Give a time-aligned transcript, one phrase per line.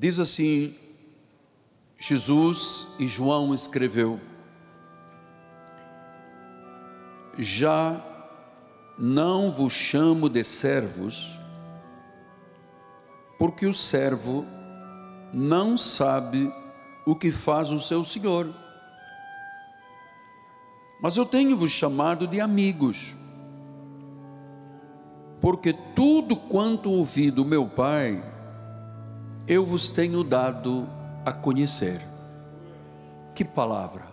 [0.00, 0.72] Diz assim:
[1.98, 4.20] Jesus e João escreveu:
[7.36, 8.00] Já
[8.96, 11.36] não vos chamo de servos,
[13.40, 14.46] porque o servo
[15.34, 16.48] não sabe
[17.04, 18.48] o que faz o seu senhor.
[21.02, 23.16] Mas eu tenho vos chamado de amigos,
[25.40, 28.37] porque tudo quanto ouvi do meu Pai,
[29.48, 30.88] eu vos tenho dado
[31.24, 32.00] a conhecer.
[33.34, 34.06] Que palavra,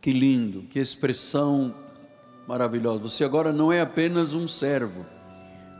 [0.00, 1.74] que lindo, que expressão
[2.48, 3.00] maravilhosa.
[3.00, 5.04] Você agora não é apenas um servo,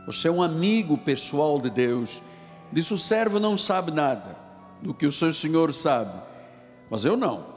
[0.05, 2.21] você é um amigo pessoal de Deus.
[2.71, 4.35] Diz o servo não sabe nada
[4.81, 6.13] do que o seu senhor sabe,
[6.89, 7.55] mas eu não.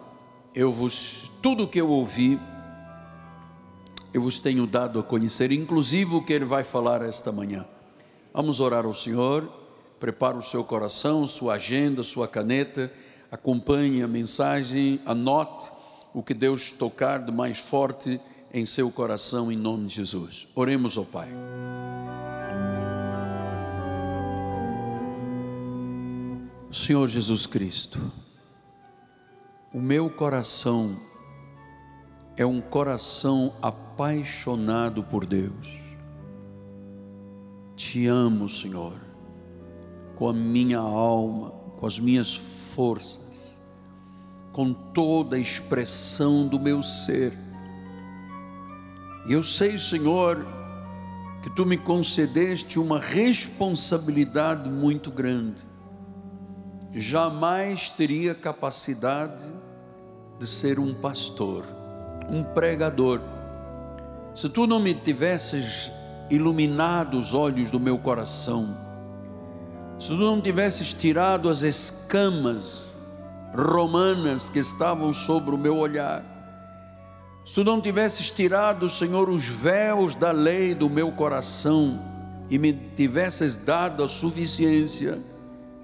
[0.54, 2.38] Eu vos tudo o que eu ouvi
[4.12, 7.64] eu vos tenho dado a conhecer, inclusive o que ele vai falar esta manhã.
[8.32, 9.48] Vamos orar ao Senhor.
[9.98, 12.92] Prepare o seu coração, sua agenda, sua caneta,
[13.30, 15.70] acompanhe a mensagem, anote
[16.14, 18.20] o que Deus tocar de mais forte
[18.52, 20.48] em seu coração, em nome de Jesus.
[20.54, 21.28] Oremos ao Pai.
[26.70, 27.98] Senhor Jesus Cristo,
[29.72, 30.96] o meu coração
[32.36, 35.68] é um coração apaixonado por Deus.
[37.74, 39.07] Te amo, Senhor,
[40.18, 43.56] com a minha alma, com as minhas forças,
[44.52, 47.32] com toda a expressão do meu ser.
[49.28, 50.44] E eu sei, Senhor,
[51.40, 55.64] que tu me concedeste uma responsabilidade muito grande
[56.94, 59.44] jamais teria capacidade
[60.38, 61.64] de ser um pastor,
[62.28, 63.20] um pregador.
[64.34, 65.90] Se tu não me tivesses
[66.28, 68.87] iluminado os olhos do meu coração,
[69.98, 72.84] se tu não tivesses tirado as escamas
[73.52, 76.22] romanas que estavam sobre o meu olhar,
[77.44, 81.98] se tu não tivesses tirado, Senhor, os véus da lei do meu coração
[82.50, 85.18] e me tivesses dado a suficiência,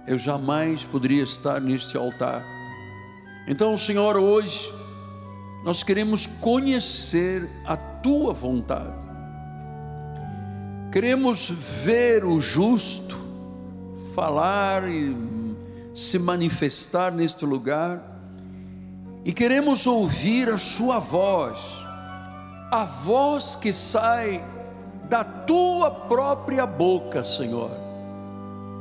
[0.07, 2.45] eu jamais poderia estar neste altar.
[3.49, 4.71] Então, Senhor, hoje
[5.65, 9.09] nós queremos conhecer a tua vontade.
[10.93, 11.51] Queremos
[11.85, 13.24] ver o justo
[14.15, 15.17] falar e
[15.93, 18.03] se manifestar neste lugar.
[19.25, 21.59] E queremos ouvir a sua voz,
[22.71, 24.45] a voz que sai
[25.09, 27.85] da tua própria boca, Senhor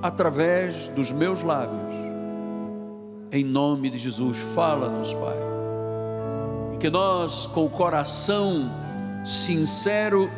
[0.04, 1.96] através dos meus lábios.
[3.32, 5.38] Em nome de Jesus, fala-nos, Pai.
[6.74, 8.70] E que nós, com o coração
[9.24, 10.30] sincero,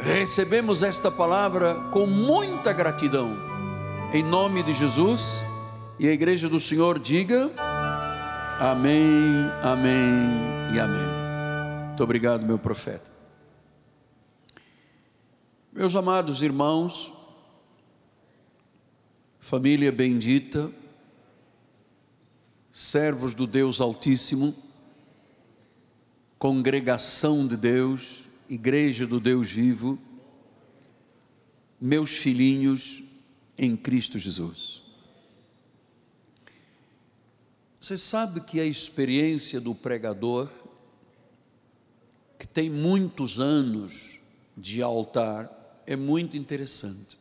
[0.00, 3.36] recebemos esta palavra com muita gratidão.
[4.14, 5.42] Em nome de Jesus,
[5.98, 7.50] e a igreja do Senhor diga:
[8.60, 9.02] Amém,
[9.60, 11.88] Amém e Amém.
[11.88, 13.10] Muito obrigado, meu profeta.
[15.72, 17.12] Meus amados irmãos,
[19.40, 20.70] família bendita,
[22.70, 24.54] servos do Deus Altíssimo,
[26.38, 29.98] congregação de Deus, igreja do Deus vivo,
[31.80, 33.03] meus filhinhos
[33.56, 34.82] em Cristo Jesus.
[37.80, 40.48] Você sabe que a experiência do pregador,
[42.38, 44.18] que tem muitos anos
[44.56, 45.50] de altar,
[45.86, 47.18] é muito interessante.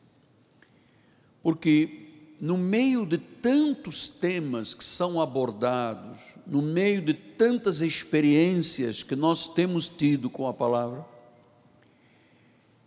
[1.41, 2.03] Porque
[2.39, 9.53] no meio de tantos temas que são abordados, no meio de tantas experiências que nós
[9.53, 11.05] temos tido com a palavra,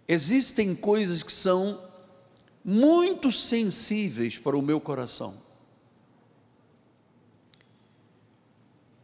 [0.08, 1.78] existem coisas que são
[2.68, 5.40] muito sensíveis para o meu coração.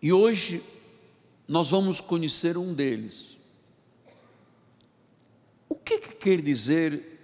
[0.02, 0.60] E hoje
[1.46, 3.38] nós vamos conhecer um deles.
[5.68, 7.20] O que, que quer dizer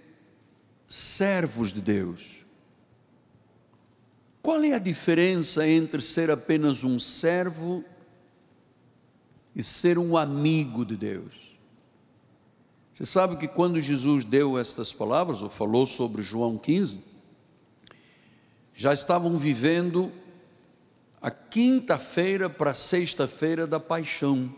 [0.86, 2.44] servos de Deus?
[4.40, 7.84] Qual é a diferença entre ser apenas um servo
[9.56, 11.47] e ser um amigo de Deus?
[12.98, 17.04] Você sabe que quando Jesus deu estas palavras, ou falou sobre João 15,
[18.74, 20.10] já estavam vivendo
[21.22, 24.52] a quinta-feira para sexta-feira da paixão.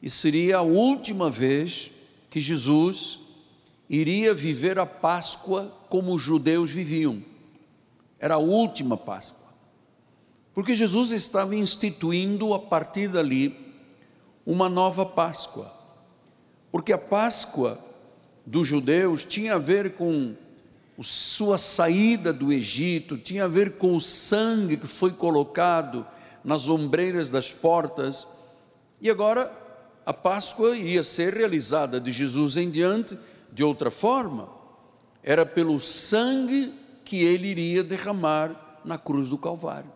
[0.00, 1.90] E seria a última vez
[2.30, 3.18] que Jesus
[3.86, 7.22] iria viver a Páscoa como os judeus viviam.
[8.18, 9.52] Era a última Páscoa.
[10.54, 13.54] Porque Jesus estava instituindo a partir dali
[14.46, 15.78] uma nova Páscoa.
[16.70, 17.78] Porque a Páscoa
[18.46, 20.34] dos judeus tinha a ver com
[21.02, 26.06] sua saída do Egito, tinha a ver com o sangue que foi colocado
[26.44, 28.26] nas ombreiras das portas,
[29.00, 29.50] e agora
[30.04, 33.16] a Páscoa iria ser realizada de Jesus em diante
[33.52, 34.48] de outra forma,
[35.22, 36.72] era pelo sangue
[37.04, 39.90] que ele iria derramar na cruz do Calvário.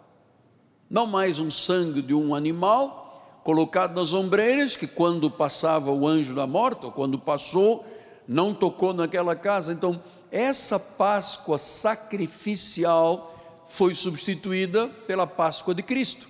[0.89, 3.04] Não mais um sangue de um animal
[3.45, 7.85] colocado nas ombreiras, que quando passava o anjo da morte, ou quando passou,
[8.27, 9.73] não tocou naquela casa.
[9.73, 10.03] Então,
[10.33, 13.31] essa Páscoa sacrificial
[13.67, 16.27] foi substituída pela Páscoa de Cristo,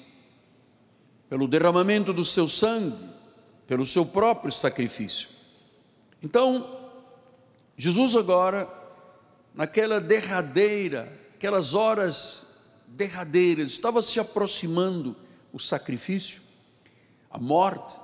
[1.28, 2.96] pelo derramamento do seu sangue,
[3.66, 5.28] pelo seu próprio sacrifício.
[6.22, 6.66] Então,
[7.76, 8.68] Jesus agora,
[9.54, 12.46] naquela derradeira, aquelas horas
[12.88, 15.14] derradeiras, estava se aproximando
[15.52, 16.43] o sacrifício,
[17.34, 17.96] a morte,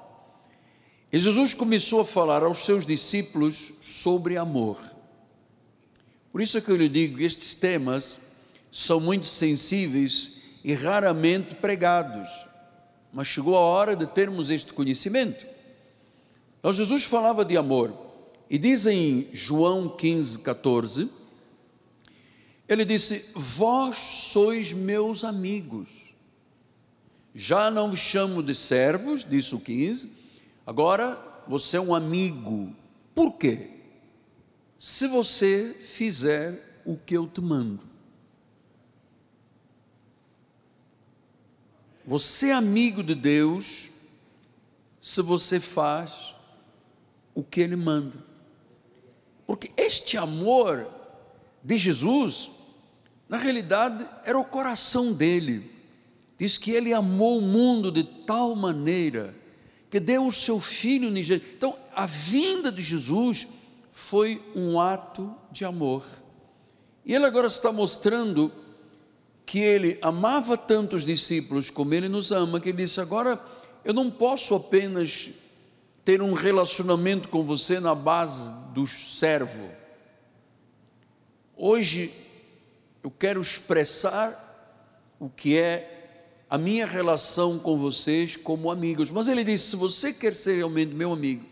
[1.13, 4.77] e Jesus começou a falar aos seus discípulos sobre amor.
[6.33, 8.19] Por isso é que eu lhe digo que estes temas
[8.73, 12.29] são muito sensíveis e raramente pregados,
[13.13, 15.47] mas chegou a hora de termos este conhecimento.
[16.59, 17.95] Então Jesus falava de amor,
[18.49, 21.09] e diz em João 15, 14,
[22.69, 25.89] ele disse: Vós sois meus amigos,
[27.35, 30.11] já não vos chamo de servos, disse o 15,
[30.67, 32.75] agora você é um amigo,
[33.15, 33.71] por quê?
[34.81, 37.83] se você fizer o que eu te mando.
[42.07, 43.91] Você é amigo de Deus
[44.99, 46.35] se você faz
[47.35, 48.25] o que Ele manda.
[49.47, 50.91] Porque este amor
[51.63, 52.51] de Jesus,
[53.29, 55.71] na realidade, era o coração dele.
[56.41, 59.37] Diz que ele amou o mundo de tal maneira
[59.91, 61.45] que deu o seu filho unigênito.
[61.55, 63.47] Então, a vinda de Jesus
[63.93, 66.03] foi um ato de amor.
[67.05, 68.51] E ele agora está mostrando
[69.45, 73.39] que ele amava tanto os discípulos como ele nos ama, que ele disse: agora
[73.85, 75.33] eu não posso apenas
[76.07, 79.69] ter um relacionamento com você na base do servo.
[81.55, 82.11] Hoje
[83.03, 84.49] eu quero expressar
[85.19, 85.99] o que é
[86.51, 89.11] a minha relação com vocês como amigos.
[89.13, 91.45] Mas ele disse: se você quer ser realmente meu amigo,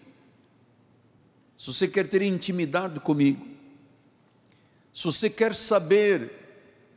[1.57, 3.47] se você quer ter intimidade comigo,
[4.93, 6.31] se você quer saber,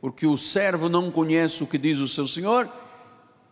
[0.00, 2.68] porque o servo não conhece o que diz o seu senhor,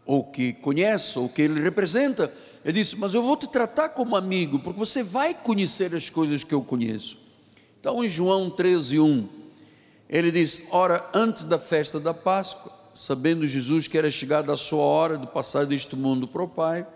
[0.05, 2.32] ou que conhece, ou que ele representa,
[2.64, 6.43] ele disse: Mas eu vou te tratar como amigo, porque você vai conhecer as coisas
[6.43, 7.19] que eu conheço.
[7.79, 9.29] Então, em João 13, 1,
[10.08, 14.83] ele diz: Ora, antes da festa da Páscoa, sabendo Jesus que era chegada a sua
[14.83, 16.87] hora de passar deste mundo para o Pai,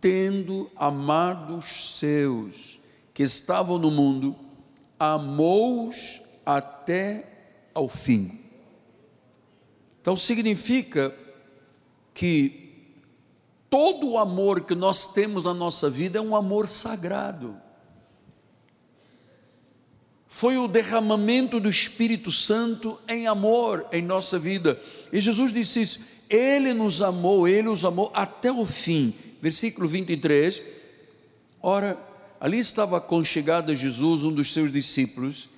[0.00, 2.78] tendo amado os seus,
[3.12, 4.36] que estavam no mundo,
[4.98, 7.28] amou-os até
[7.74, 8.40] ao fim.
[10.00, 11.14] Então significa
[12.14, 12.94] que
[13.68, 17.56] todo o amor que nós temos na nossa vida é um amor sagrado.
[20.36, 24.78] Foi o derramamento do Espírito Santo em amor em nossa vida.
[25.10, 29.14] E Jesus disse isso: Ele nos amou, Ele os amou até o fim.
[29.40, 30.62] Versículo 23.
[31.62, 31.98] Ora,
[32.38, 35.48] ali estava aconchegado a Jesus um dos seus discípulos,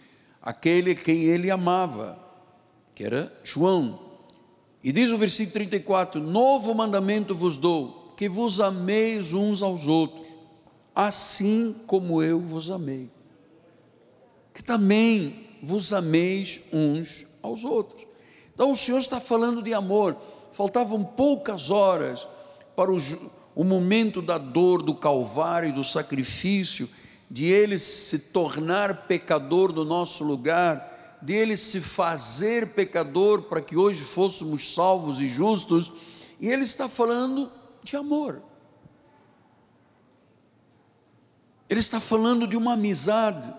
[0.40, 2.16] aquele quem ele amava,
[2.94, 3.98] que era João.
[4.84, 10.28] E diz o versículo 34: Novo mandamento vos dou, que vos ameis uns aos outros,
[10.94, 13.17] assim como eu vos amei.
[14.52, 18.06] Que também vos ameis uns aos outros.
[18.54, 20.16] Então o Senhor está falando de amor.
[20.52, 22.26] Faltavam poucas horas
[22.74, 22.98] para o,
[23.54, 26.88] o momento da dor, do calvário, do sacrifício,
[27.30, 33.76] de ele se tornar pecador no nosso lugar, de ele se fazer pecador para que
[33.76, 35.92] hoje fôssemos salvos e justos,
[36.40, 37.50] e ele está falando
[37.82, 38.40] de amor.
[41.68, 43.52] Ele está falando de uma amizade.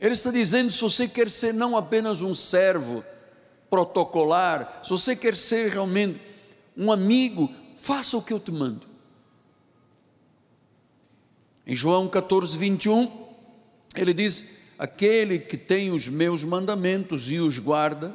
[0.00, 3.04] Ele está dizendo: se você quer ser não apenas um servo
[3.70, 6.20] protocolar, se você quer ser realmente
[6.76, 8.86] um amigo, faça o que eu te mando.
[11.66, 13.10] Em João 14, 21,
[13.94, 18.14] ele diz: Aquele que tem os meus mandamentos e os guarda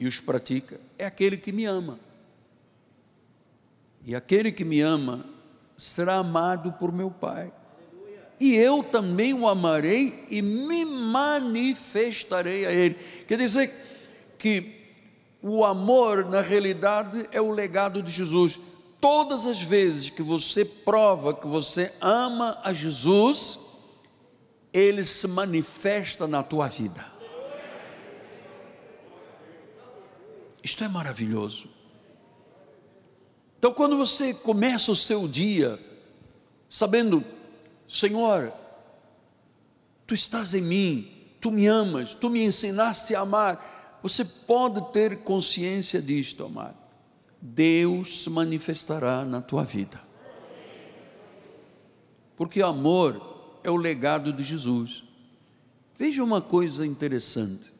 [0.00, 1.98] e os pratica, é aquele que me ama.
[4.04, 5.24] E aquele que me ama
[5.76, 7.52] será amado por meu Pai
[8.42, 12.96] e eu também o amarei e me manifestarei a ele.
[13.28, 13.72] Quer dizer
[14.36, 14.82] que
[15.40, 18.58] o amor, na realidade, é o legado de Jesus.
[19.00, 23.60] Todas as vezes que você prova que você ama a Jesus,
[24.72, 27.06] ele se manifesta na tua vida.
[30.64, 31.68] Isto é maravilhoso.
[33.56, 35.78] Então, quando você começa o seu dia
[36.68, 37.24] sabendo
[37.86, 38.52] Senhor,
[40.06, 41.10] tu estás em mim,
[41.40, 46.76] tu me amas, tu me ensinaste a amar, você pode ter consciência disto, amado.
[47.40, 50.00] Deus se manifestará na tua vida.
[52.36, 55.04] Porque amor é o legado de Jesus.
[55.96, 57.72] Veja uma coisa interessante.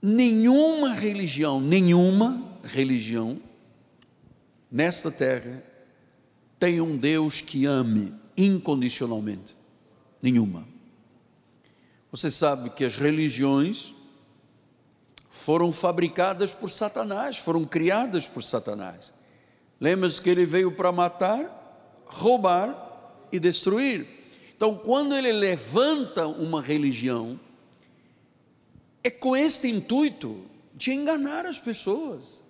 [0.00, 3.40] Nenhuma religião, nenhuma religião
[4.70, 5.62] nesta terra
[6.58, 9.56] tem um Deus que ame incondicionalmente.
[10.22, 10.66] Nenhuma.
[12.10, 13.92] Você sabe que as religiões
[15.28, 19.12] foram fabricadas por Satanás, foram criadas por Satanás.
[19.80, 24.06] Lembra-se que ele veio para matar, roubar e destruir.
[24.56, 27.38] Então, quando ele levanta uma religião,
[29.02, 30.40] é com este intuito
[30.72, 32.42] de enganar as pessoas,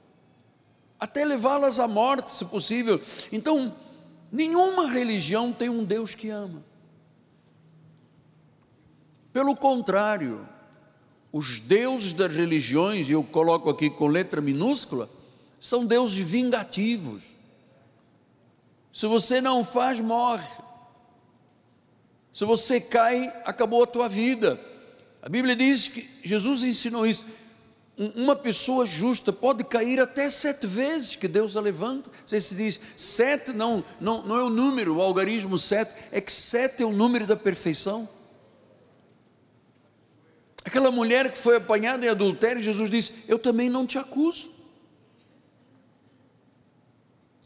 [1.01, 3.01] até levá-las à morte, se possível.
[3.33, 3.75] Então,
[4.35, 6.63] nenhuma religião tem um Deus que ama.
[9.33, 10.47] Pelo contrário,
[11.33, 15.09] os deuses das religiões, e eu coloco aqui com letra minúscula,
[15.61, 17.37] são deuses vingativos.
[18.93, 20.47] Se você não faz, morre.
[22.33, 24.61] Se você cai, acabou a tua vida.
[25.23, 27.27] A Bíblia diz que Jesus ensinou isso.
[27.97, 32.11] Uma pessoa justa pode cair até sete vezes que Deus a levanta.
[32.27, 36.33] Você se diz, sete não, não, não é o número, o algarismo sete, é que
[36.33, 38.09] sete é o número da perfeição.
[40.65, 44.51] Aquela mulher que foi apanhada em adultério, Jesus disse: Eu também não te acuso.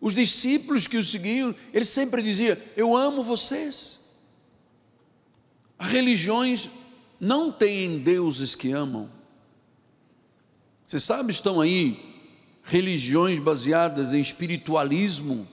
[0.00, 3.98] Os discípulos que o seguiam, ele sempre dizia: Eu amo vocês.
[5.78, 6.70] As religiões
[7.20, 9.17] não têm deuses que amam.
[10.88, 12.02] Você sabe, estão aí
[12.62, 15.46] religiões baseadas em espiritualismo.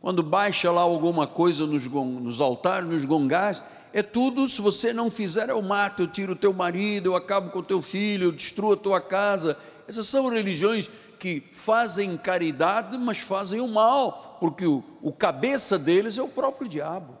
[0.00, 3.60] Quando baixa lá alguma coisa nos, nos altares, nos gongás,
[3.92, 7.50] é tudo, se você não fizer, eu mato, eu tiro o teu marido, eu acabo
[7.50, 9.58] com o teu filho, eu destruo a tua casa.
[9.88, 16.16] Essas são religiões que fazem caridade, mas fazem o mal, porque o, o cabeça deles
[16.16, 17.18] é o próprio diabo.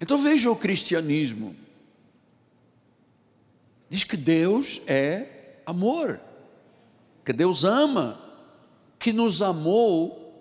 [0.00, 1.61] Então veja o cristianismo.
[3.92, 6.18] Diz que Deus é amor,
[7.22, 8.18] que Deus ama,
[8.98, 10.32] que nos amou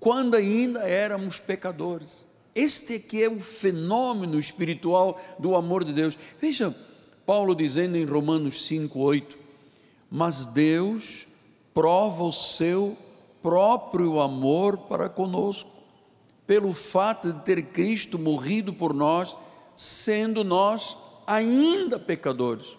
[0.00, 2.24] quando ainda éramos pecadores.
[2.52, 6.18] Este aqui é o fenômeno espiritual do amor de Deus.
[6.40, 6.74] Veja,
[7.24, 9.38] Paulo dizendo em Romanos 5, 8:
[10.10, 11.28] Mas Deus
[11.72, 12.98] prova o seu
[13.40, 15.70] próprio amor para conosco,
[16.48, 19.36] pelo fato de ter Cristo morrido por nós,
[19.76, 20.96] sendo nós
[21.34, 22.76] ainda pecadores.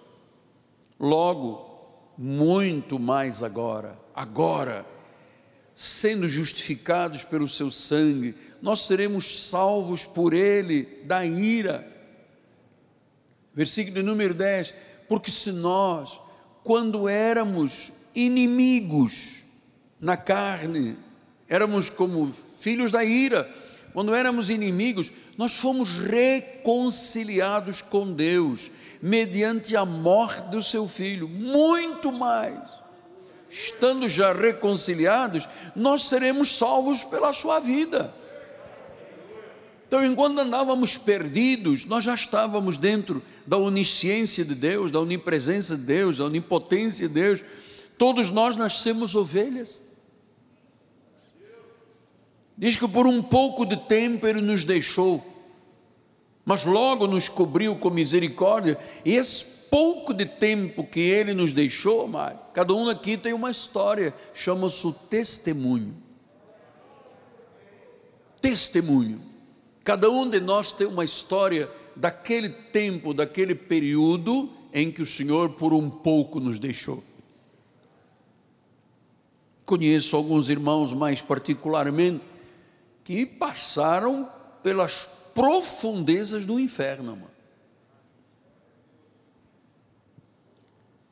[1.00, 4.86] Logo, muito mais agora, agora,
[5.74, 11.86] sendo justificados pelo seu sangue, nós seremos salvos por ele da ira.
[13.54, 14.74] Versículo número 10:
[15.10, 16.20] Porque se nós,
[16.64, 19.44] quando éramos inimigos
[20.00, 20.96] na carne,
[21.50, 23.52] éramos como filhos da ira,
[23.94, 28.72] quando éramos inimigos, nós fomos reconciliados com Deus,
[29.02, 32.84] mediante a morte do seu filho, muito mais
[33.54, 38.12] estando já reconciliados, nós seremos salvos pela sua vida.
[39.88, 45.84] Então, enquanto andávamos perdidos, nós já estávamos dentro da onisciência de Deus, da onipresença de
[45.84, 47.42] Deus, da onipotência de Deus.
[47.96, 49.83] Todos nós nascemos ovelhas.
[52.58, 55.24] Diz que por um pouco de tempo Ele nos deixou,
[56.46, 62.08] mas logo nos cobriu com misericórdia, e esse pouco de tempo que ele nos deixou,
[62.08, 65.96] Mário, cada um aqui tem uma história, chama-se testemunho.
[68.40, 69.20] Testemunho.
[69.84, 75.50] Cada um de nós tem uma história daquele tempo, daquele período em que o Senhor
[75.50, 77.04] por um pouco nos deixou.
[79.66, 82.22] Conheço alguns irmãos mais particularmente
[83.04, 84.32] que passaram
[84.62, 87.34] pelas profundezas do inferno, mano.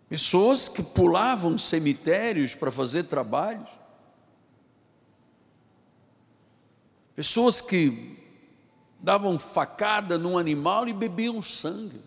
[0.07, 3.69] Pessoas que pulavam cemitérios para fazer trabalhos.
[7.15, 8.17] Pessoas que
[8.99, 12.01] davam facada num animal e bebiam sangue.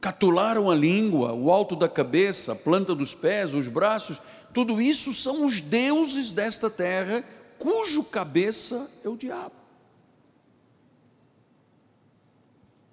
[0.00, 4.20] Catularam a língua, o alto da cabeça, a planta dos pés, os braços,
[4.54, 7.24] tudo isso são os deuses desta terra,
[7.58, 9.56] cujo cabeça é o diabo.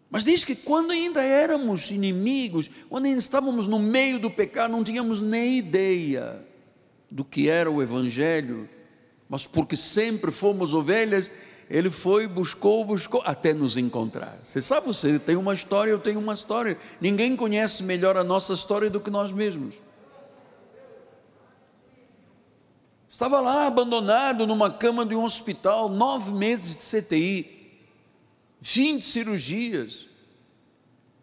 [0.09, 4.83] Mas diz que quando ainda éramos inimigos, quando ainda estávamos no meio do pecado, não
[4.83, 6.43] tínhamos nem ideia
[7.09, 8.67] do que era o Evangelho,
[9.29, 11.29] mas porque sempre fomos ovelhas,
[11.69, 14.37] ele foi, buscou, buscou, até nos encontrar.
[14.43, 16.77] Você sabe, você tem uma história, eu tenho uma história.
[16.99, 19.75] Ninguém conhece melhor a nossa história do que nós mesmos.
[23.11, 27.81] Estava lá abandonado numa cama de um hospital, nove meses de CTI.
[28.61, 30.05] 20 cirurgias.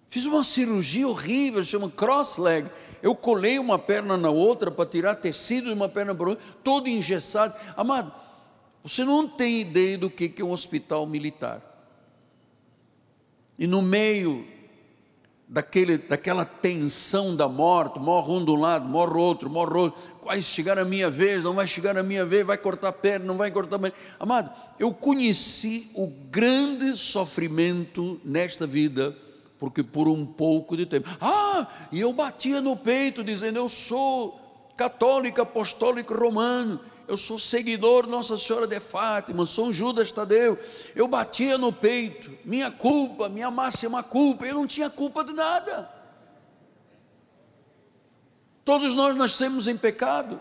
[0.07, 2.69] Fiz uma cirurgia horrível, chama cross leg.
[3.03, 6.89] Eu colei uma perna na outra para tirar tecido de uma perna para outra, todo
[6.89, 7.55] engessado.
[7.75, 8.13] Amado,
[8.83, 11.63] você não tem ideia do que é um hospital militar.
[13.59, 14.47] E no meio
[15.49, 20.43] daquele, daquela tensão da morte, morre um de um lado, morre outro, morre outro, vai
[20.43, 23.39] chegar a minha vez, não vai chegar a minha vez, vai cortar a perna, não
[23.39, 23.93] vai cortar a.
[24.21, 29.17] Amado, eu conheci o grande sofrimento nesta vida,
[29.59, 31.09] porque por um pouco de tempo.
[31.19, 34.39] Ah, e eu batia no peito dizendo: Eu sou
[34.77, 40.59] católico, apostólico romano, eu sou seguidor Nossa Senhora de Fátima, sou Judas Tadeu.
[40.95, 45.98] Eu batia no peito, minha culpa, minha máxima culpa, eu não tinha culpa de nada.
[48.69, 50.39] Todos nós nascemos em pecado.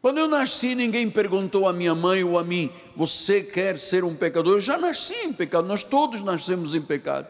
[0.00, 4.16] Quando eu nasci, ninguém perguntou a minha mãe ou a mim: Você quer ser um
[4.16, 4.54] pecador?
[4.54, 7.28] Eu já nasci em pecado, nós todos nascemos em pecado.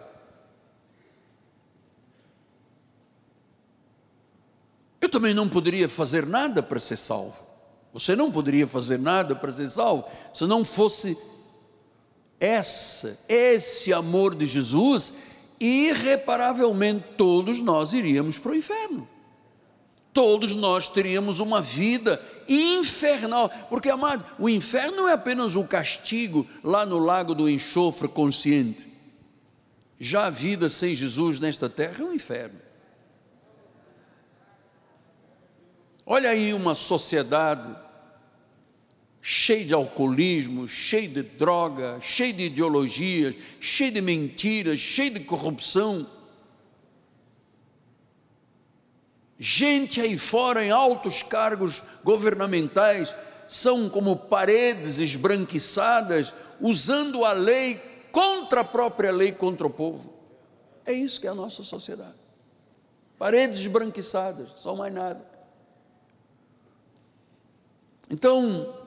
[5.00, 7.44] Eu também não poderia fazer nada para ser salvo.
[7.92, 11.18] Você não poderia fazer nada para ser salvo se não fosse
[12.38, 15.31] essa, esse amor de Jesus
[15.64, 19.08] irreparavelmente todos nós iríamos para o inferno.
[20.12, 26.46] Todos nós teríamos uma vida infernal, porque amado, o inferno não é apenas o castigo
[26.62, 28.88] lá no lago do enxofre consciente.
[29.98, 32.60] Já a vida sem Jesus nesta terra é um inferno.
[36.04, 37.74] Olha aí uma sociedade
[39.24, 46.04] cheio de alcoolismo, cheio de droga, cheio de ideologias, cheio de mentiras, cheio de corrupção.
[49.38, 53.14] Gente aí fora em altos cargos governamentais
[53.46, 57.80] são como paredes esbranquiçadas, usando a lei
[58.10, 60.12] contra a própria lei, contra o povo.
[60.84, 62.16] É isso que é a nossa sociedade.
[63.18, 65.24] Paredes esbranquiçadas, só mais nada.
[68.10, 68.81] Então,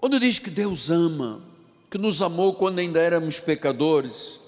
[0.00, 1.42] quando diz que Deus ama,
[1.90, 4.40] que nos amou quando ainda éramos pecadores,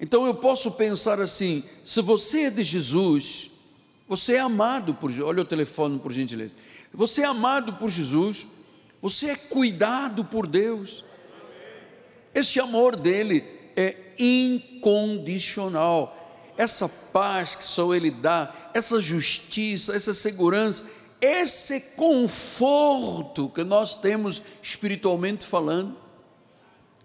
[0.00, 3.50] então eu posso pensar assim: se você é de Jesus,
[4.08, 6.54] você é amado por olha o telefone por gentileza.
[6.94, 8.46] Você é amado por Jesus,
[9.02, 11.04] você é cuidado por Deus.
[12.34, 13.44] Esse amor dele
[13.76, 16.16] é incondicional.
[16.56, 20.86] Essa paz que só ele dá, essa justiça, essa segurança,
[21.20, 25.96] esse conforto que nós temos espiritualmente falando.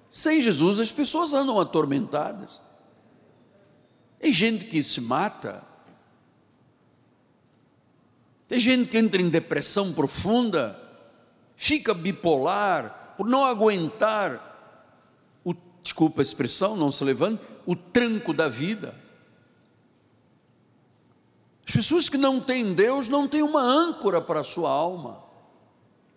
[0.10, 2.62] Sem Jesus as pessoas andam atormentadas.
[4.20, 5.62] Tem gente que se mata.
[8.48, 10.80] Tem gente que entra em depressão profunda,
[11.56, 14.54] fica bipolar por não aguentar
[15.44, 18.94] o, desculpa a expressão, não se levanta, o tranco da vida.
[21.68, 25.20] As pessoas que não têm Deus não têm uma âncora para a sua alma,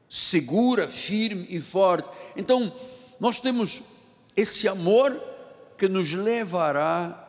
[0.09, 2.09] segura, firme e forte.
[2.37, 2.73] Então,
[3.19, 3.83] nós temos
[4.37, 5.19] esse amor
[5.77, 7.25] que nos levará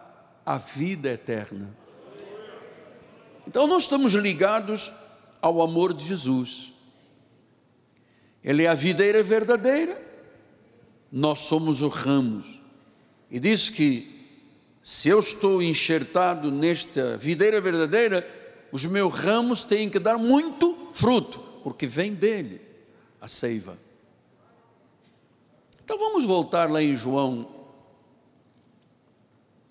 [0.45, 1.73] à vida eterna.
[3.47, 4.91] Então, nós estamos ligados
[5.41, 6.73] ao amor de Jesus.
[8.43, 9.99] Ele é a videira verdadeira,
[11.11, 12.61] nós somos os ramos.
[13.31, 14.18] E diz que
[14.89, 18.27] se eu estou enxertado nesta videira verdadeira,
[18.71, 22.59] os meus ramos têm que dar muito fruto, porque vem dele
[23.21, 23.77] a seiva.
[25.83, 27.47] Então vamos voltar lá em João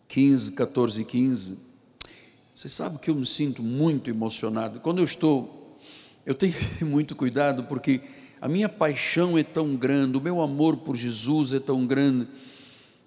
[0.06, 1.58] 15, 14 e 15.
[2.54, 4.78] Você sabe que eu me sinto muito emocionado.
[4.78, 5.80] Quando eu estou,
[6.24, 8.02] eu tenho muito cuidado, porque
[8.40, 12.28] a minha paixão é tão grande, o meu amor por Jesus é tão grande.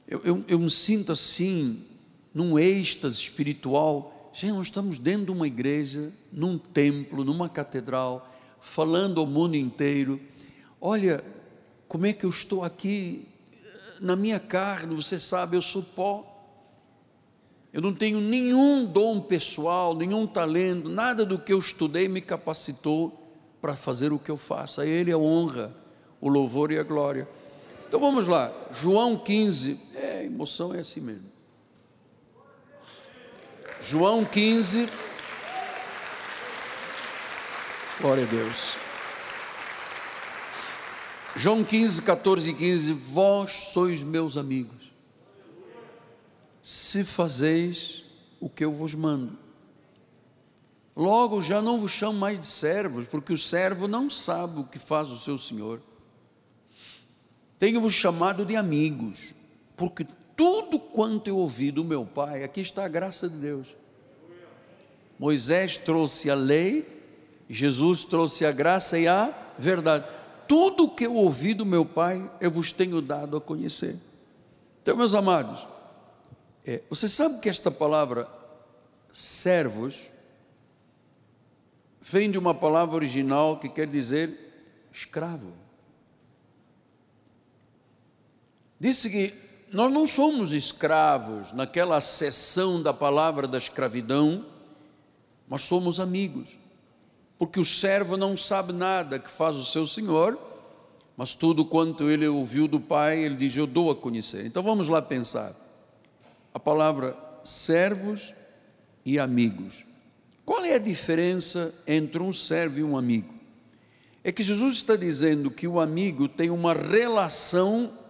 [0.06, 1.86] Eu, eu, eu me sinto assim,
[2.34, 4.32] num êxtase espiritual.
[4.34, 10.20] Gente, nós estamos dentro de uma igreja, num templo, numa catedral, falando ao mundo inteiro.
[10.80, 11.24] Olha,
[11.88, 13.28] como é que eu estou aqui
[14.02, 16.28] na minha carne, você sabe, eu sou pó.
[17.72, 23.18] Eu não tenho nenhum dom pessoal, nenhum talento, nada do que eu estudei me capacitou
[23.62, 24.82] para fazer o que eu faço.
[24.82, 25.74] A Ele a honra,
[26.20, 27.30] o louvor e a glória.
[27.88, 31.31] Então vamos lá, João 15, é, É, emoção é assim mesmo.
[33.82, 34.88] João 15.
[38.00, 38.78] Glória a Deus.
[41.36, 44.94] João 15, 14 e 15: Vós sois meus amigos,
[46.62, 48.06] se fazeis
[48.40, 49.40] o que eu vos mando.
[50.96, 54.78] Logo já não vos chamo mais de servos, porque o servo não sabe o que
[54.78, 55.82] faz o seu senhor.
[57.58, 59.34] Tenho-vos chamado de amigos,
[59.76, 60.06] porque
[60.42, 63.76] tudo quanto eu ouvi do meu Pai, aqui está a graça de Deus.
[65.20, 66.84] Moisés trouxe a lei,
[67.48, 70.04] Jesus trouxe a graça e a verdade.
[70.48, 73.96] Tudo que eu ouvi do meu Pai, eu vos tenho dado a conhecer.
[74.82, 75.68] Então, meus amados,
[76.66, 78.28] é, você sabe que esta palavra
[79.14, 80.08] servos
[82.02, 84.36] vem de uma palavra original que quer dizer
[84.92, 85.54] escravo.
[88.80, 94.46] Disse que nós não somos escravos naquela seção da palavra da escravidão,
[95.48, 96.58] mas somos amigos.
[97.40, 100.38] Porque o servo não sabe nada que faz o seu senhor,
[101.16, 104.46] mas tudo quanto ele ouviu do pai, ele diz: Eu dou a conhecer.
[104.46, 105.56] Então vamos lá pensar.
[106.54, 108.34] A palavra servos
[109.06, 109.86] e amigos.
[110.46, 113.34] Qual é a diferença entre um servo e um amigo?
[114.24, 118.01] É que Jesus está dizendo que o amigo tem uma relação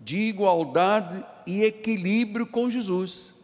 [0.00, 3.34] de igualdade e equilíbrio com Jesus.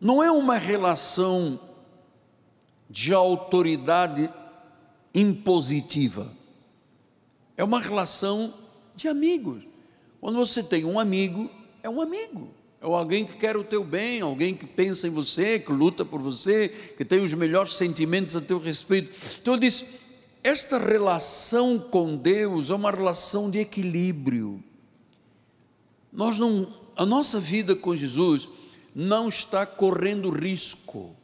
[0.00, 1.60] Não é uma relação
[2.90, 4.28] de autoridade
[5.14, 6.30] impositiva,
[7.56, 8.52] é uma relação
[8.94, 9.62] de amigos.
[10.20, 11.50] Quando você tem um amigo,
[11.82, 15.60] é um amigo é alguém que quer o teu bem, alguém que pensa em você,
[15.60, 19.08] que luta por você, que tem os melhores sentimentos a teu respeito.
[19.40, 19.84] Então ele diz:
[20.42, 24.62] esta relação com Deus é uma relação de equilíbrio.
[26.12, 28.48] Nós não, a nossa vida com Jesus
[28.94, 31.14] não está correndo risco.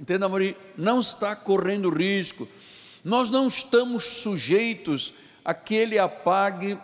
[0.00, 0.56] Entenda, Maria?
[0.76, 2.48] Não está correndo risco.
[3.04, 6.78] Nós não estamos sujeitos a que Ele apague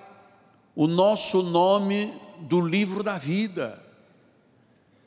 [0.77, 3.83] o nosso nome do livro da vida.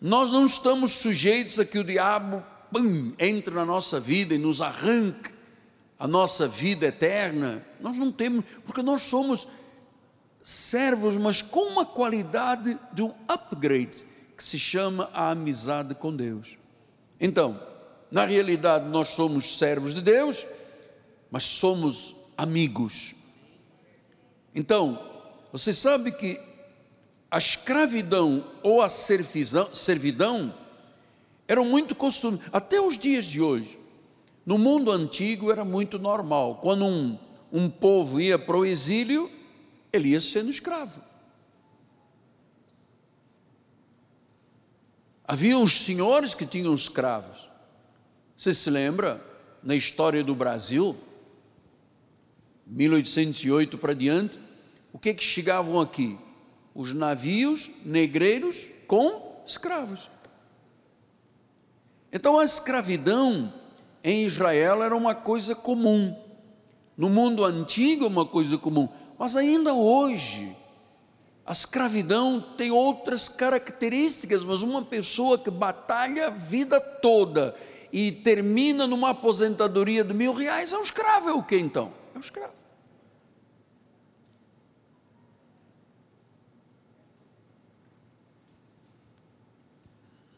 [0.02, 4.62] Nós não estamos sujeitos a que o diabo pum, entre na nossa vida e nos
[4.62, 5.31] arranque
[6.02, 7.64] a nossa vida eterna.
[7.80, 9.48] Nós não temos, porque nós somos
[10.44, 14.04] servos, mas com uma qualidade de um upgrade
[14.36, 16.58] que se chama a amizade com Deus.
[17.20, 17.62] Então,
[18.10, 20.44] na realidade, nós somos servos de Deus,
[21.30, 23.14] mas somos amigos.
[24.56, 25.00] Então,
[25.52, 26.40] você sabe que
[27.30, 30.52] a escravidão ou a servidão
[31.48, 33.81] eram muito costumes, até os dias de hoje.
[34.46, 36.56] No mundo antigo era muito normal.
[36.62, 37.18] Quando um,
[37.52, 39.30] um povo ia para o exílio,
[39.94, 41.02] ele ia sendo escravo.
[45.24, 47.50] Havia uns senhores que tinham escravos.
[48.36, 49.24] Você se lembra,
[49.64, 50.98] na história do Brasil,
[52.66, 54.40] 1808 para diante,
[54.92, 56.18] o que é que chegavam aqui?
[56.74, 60.10] os navios negreiros com escravos.
[62.12, 63.54] Então a escravidão
[64.04, 66.16] em Israel era uma coisa comum.
[66.98, 68.90] No mundo antigo, uma coisa comum.
[69.18, 70.56] Mas ainda hoje,
[71.46, 77.56] a escravidão tem outras características, mas uma pessoa que batalha a vida toda
[77.92, 81.92] e termina numa aposentadoria de mil reais é um escravo, é o que então?
[82.14, 82.54] É um escravo.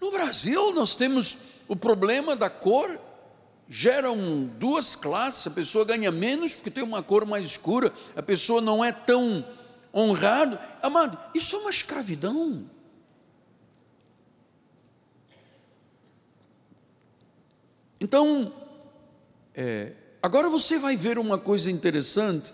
[0.02, 3.00] No Brasil, nós temos o problema da cor,
[3.76, 8.62] geram duas classes, a pessoa ganha menos porque tem uma cor mais escura, a pessoa
[8.62, 9.44] não é tão
[9.92, 10.60] honrado.
[10.80, 12.70] Amado, isso é uma escravidão.
[18.00, 18.54] Então,
[19.56, 22.54] é, agora você vai ver uma coisa interessante,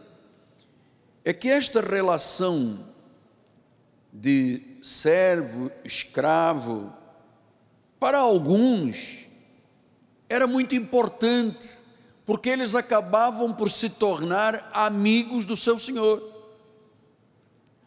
[1.26, 2.80] é que esta relação
[4.14, 6.94] de servo, escravo,
[8.00, 9.29] para alguns,
[10.30, 11.80] era muito importante,
[12.26, 16.22] porque eles acabavam por se tornar amigos do seu Senhor.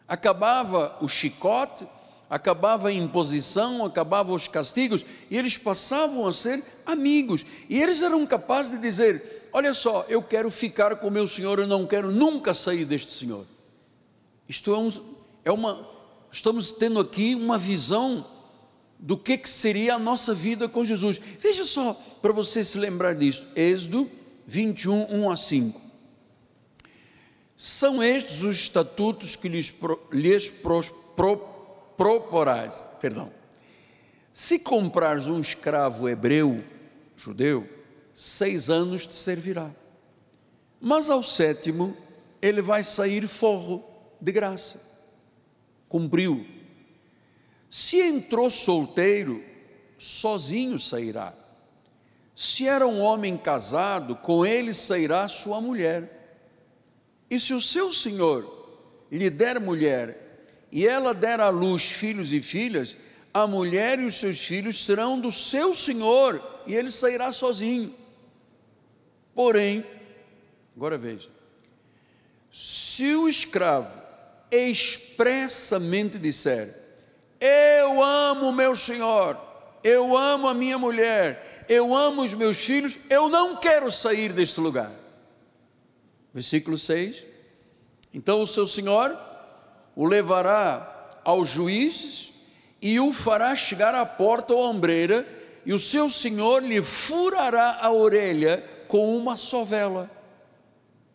[0.05, 1.87] Acabava o chicote,
[2.29, 7.45] acabava a imposição, acabava os castigos, e eles passavam a ser amigos.
[7.69, 11.59] E eles eram capazes de dizer: Olha só, eu quero ficar com o meu Senhor,
[11.59, 13.45] eu não quero nunca sair deste Senhor.
[14.49, 14.91] Isto é, um,
[15.45, 15.87] é uma.
[16.29, 18.25] Estamos tendo aqui uma visão
[18.99, 21.19] do que, que seria a nossa vida com Jesus.
[21.39, 24.09] Veja só, para você se lembrar disso, Êxodo
[24.47, 25.81] 21, 1 a 5.
[27.57, 30.81] São estes os estatutos que lhes, pro, lhes pro,
[31.17, 31.37] pro,
[31.97, 32.87] proporás.
[33.01, 33.29] Perdão.
[34.31, 36.63] Se comprares um escravo hebreu,
[37.17, 37.67] judeu,
[38.13, 39.69] seis anos te servirá.
[40.79, 41.95] Mas ao sétimo,
[42.41, 43.83] ele vai sair forro
[44.21, 44.79] de graça.
[45.89, 46.45] Cumpriu.
[47.69, 49.43] Se entrou solteiro,
[49.97, 51.42] sozinho sairá.
[52.35, 56.09] Se era um homem casado, com ele sairá sua mulher.
[57.29, 58.45] E se o seu senhor
[59.11, 60.23] lhe der mulher,
[60.71, 62.97] e ela der à luz filhos e filhas,
[63.33, 67.93] a mulher e os seus filhos serão do seu senhor, e ele sairá sozinho.
[69.35, 69.83] Porém,
[70.75, 71.29] agora veja,
[72.51, 74.01] se o escravo
[74.51, 76.73] expressamente disser:
[77.39, 79.37] Eu amo meu senhor,
[79.83, 84.59] eu amo a minha mulher, eu amo os meus filhos, eu não quero sair deste
[84.59, 84.91] lugar.
[86.33, 87.23] Versículo 6.
[88.13, 89.15] Então o seu senhor
[89.95, 92.33] o levará aos juízes
[92.81, 95.25] e o fará chegar à porta ou ombreira,
[95.65, 100.11] e o seu senhor lhe furará a orelha com uma sovela,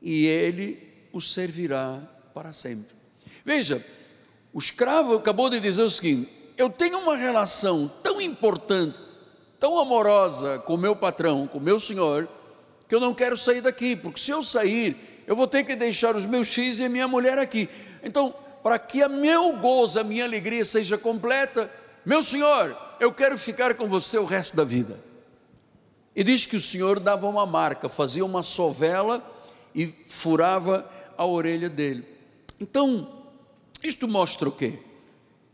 [0.00, 0.82] e ele
[1.12, 2.00] o servirá
[2.32, 2.96] para sempre.
[3.44, 3.84] Veja,
[4.50, 8.98] o escravo acabou de dizer o seguinte: eu tenho uma relação tão importante,
[9.58, 12.28] tão amorosa com o meu patrão, com o meu senhor,
[12.88, 16.16] que eu não quero sair daqui, porque se eu sair, eu vou ter que deixar
[16.16, 17.68] os meus filhos e a minha mulher aqui.
[18.02, 21.70] Então, para que a meu gozo, a minha alegria seja completa,
[22.04, 24.98] meu senhor, eu quero ficar com você o resto da vida.
[26.16, 29.22] E diz que o senhor dava uma marca, fazia uma sovela
[29.74, 32.04] e furava a orelha dele.
[32.60, 33.08] Então,
[33.82, 34.78] isto mostra o quê?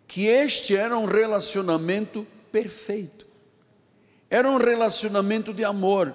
[0.07, 3.24] que este era um relacionamento perfeito,
[4.31, 6.15] era um relacionamento de amor,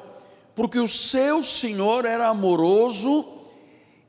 [0.55, 3.25] porque o seu Senhor era amoroso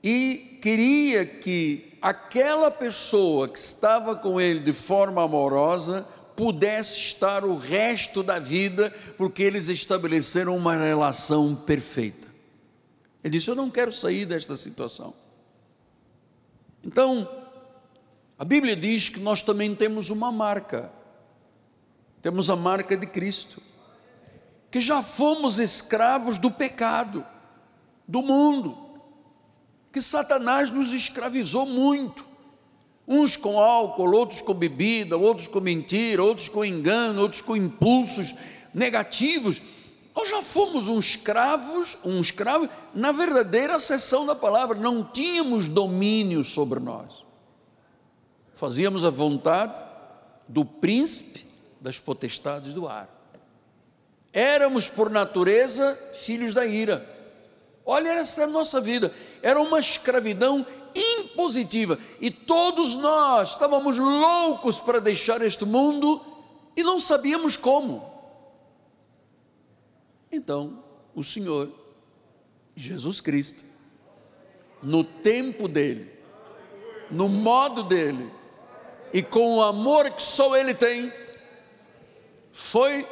[0.03, 7.57] e queria que aquela pessoa que estava com ele de forma amorosa pudesse estar o
[7.57, 12.29] resto da vida, porque eles estabeleceram uma relação perfeita.
[13.23, 15.13] Ele disse: Eu não quero sair desta situação.
[16.83, 17.29] Então,
[18.39, 20.91] a Bíblia diz que nós também temos uma marca,
[22.23, 23.61] temos a marca de Cristo,
[24.71, 27.25] que já fomos escravos do pecado,
[28.07, 28.77] do mundo,
[29.93, 32.25] que Satanás nos escravizou muito,
[33.07, 38.35] uns com álcool, outros com bebida, outros com mentira, outros com engano, outros com impulsos
[38.73, 39.61] negativos.
[40.15, 46.45] Nós já fomos um escravos, um escravo na verdadeira acessão da palavra, não tínhamos domínio
[46.45, 47.31] sobre nós
[48.61, 49.83] fazíamos a vontade
[50.47, 51.47] do príncipe
[51.81, 53.09] das potestades do ar.
[54.33, 57.07] Éramos, por natureza, filhos da ira.
[57.85, 59.13] Olha essa nossa vida,
[59.43, 60.65] era uma escravidão
[60.95, 66.21] impositiva e todos nós estávamos loucos para deixar este mundo
[66.77, 68.09] e não sabíamos como.
[70.31, 70.83] Então,
[71.15, 71.69] o Senhor,
[72.77, 73.65] Jesus Cristo,
[74.83, 76.11] no tempo dele,
[77.11, 78.31] no modo dele,
[79.13, 81.13] e com o amor que só Ele tem,
[82.53, 83.07] foi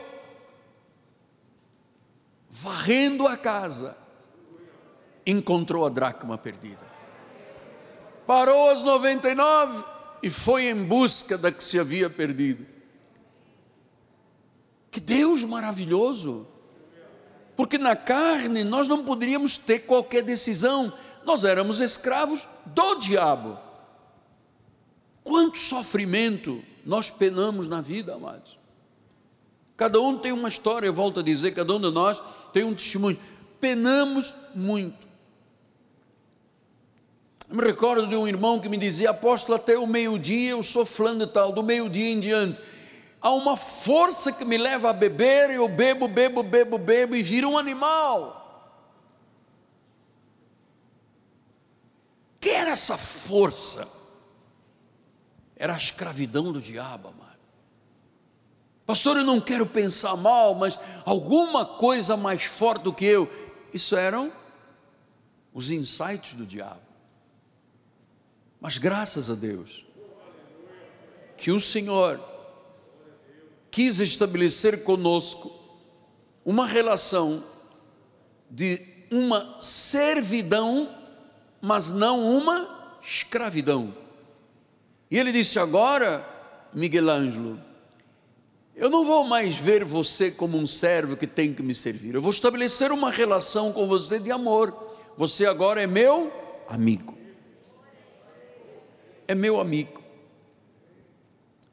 [2.61, 3.97] varrendo a casa,
[5.25, 6.85] encontrou a dracma perdida.
[8.27, 9.85] Parou às 99
[10.23, 12.67] e foi em busca da que se havia perdido.
[14.91, 16.49] Que Deus maravilhoso!
[17.57, 20.93] Porque na carne nós não poderíamos ter qualquer decisão,
[21.25, 23.57] nós éramos escravos do diabo.
[25.23, 28.59] Quanto sofrimento nós penamos na vida, amados.
[29.77, 32.21] Cada um tem uma história, eu volto a dizer, cada um de nós
[32.53, 33.19] tem um testemunho.
[33.61, 35.07] Penamos muito.
[37.49, 40.85] Eu me recordo de um irmão que me dizia: Apóstolo, até o meio-dia eu sou
[40.85, 42.61] fulano de tal, do meio-dia em diante.
[43.21, 47.51] Há uma força que me leva a beber, eu bebo, bebo, bebo, bebo e viro
[47.51, 48.39] um animal.
[52.41, 53.97] Que era essa força?
[55.57, 57.28] Era a escravidão do diabo, amado.
[58.89, 63.31] Pastor, eu não quero pensar mal, mas alguma coisa mais forte do que eu.
[63.71, 64.33] Isso eram
[65.53, 66.81] os insights do diabo.
[68.59, 69.85] Mas graças a Deus,
[71.37, 72.19] que o Senhor
[73.71, 75.53] quis estabelecer conosco
[76.43, 77.45] uma relação
[78.51, 78.81] de
[79.13, 80.91] uma servidão,
[81.61, 83.95] mas não uma escravidão.
[85.11, 86.27] E ele disse: Agora,
[86.73, 87.68] Miguel Ângelo,
[88.79, 92.15] eu não vou mais ver você como um servo que tem que me servir.
[92.15, 94.73] Eu vou estabelecer uma relação com você de amor.
[95.17, 96.33] Você agora é meu
[96.69, 97.19] amigo.
[99.27, 100.01] é meu amigo.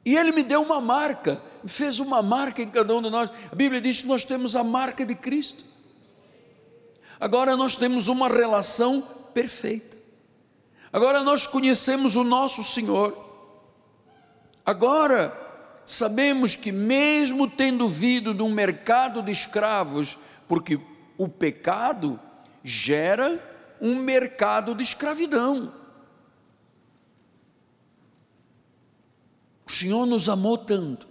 [0.04, 3.30] E ele me deu uma marca, fez uma marca em cada um de nós.
[3.50, 5.64] A Bíblia diz que nós temos a marca de Cristo.
[7.20, 9.00] Agora nós temos uma relação
[9.32, 9.96] perfeita.
[10.92, 13.16] Agora nós conhecemos o nosso Senhor.
[14.64, 15.45] Agora
[15.86, 20.18] sabemos que, mesmo tendo vindo de um mercado de escravos,
[20.48, 20.78] porque
[21.16, 22.18] o pecado
[22.64, 23.40] gera
[23.80, 25.72] um mercado de escravidão.
[29.64, 31.06] O Senhor nos amou tanto,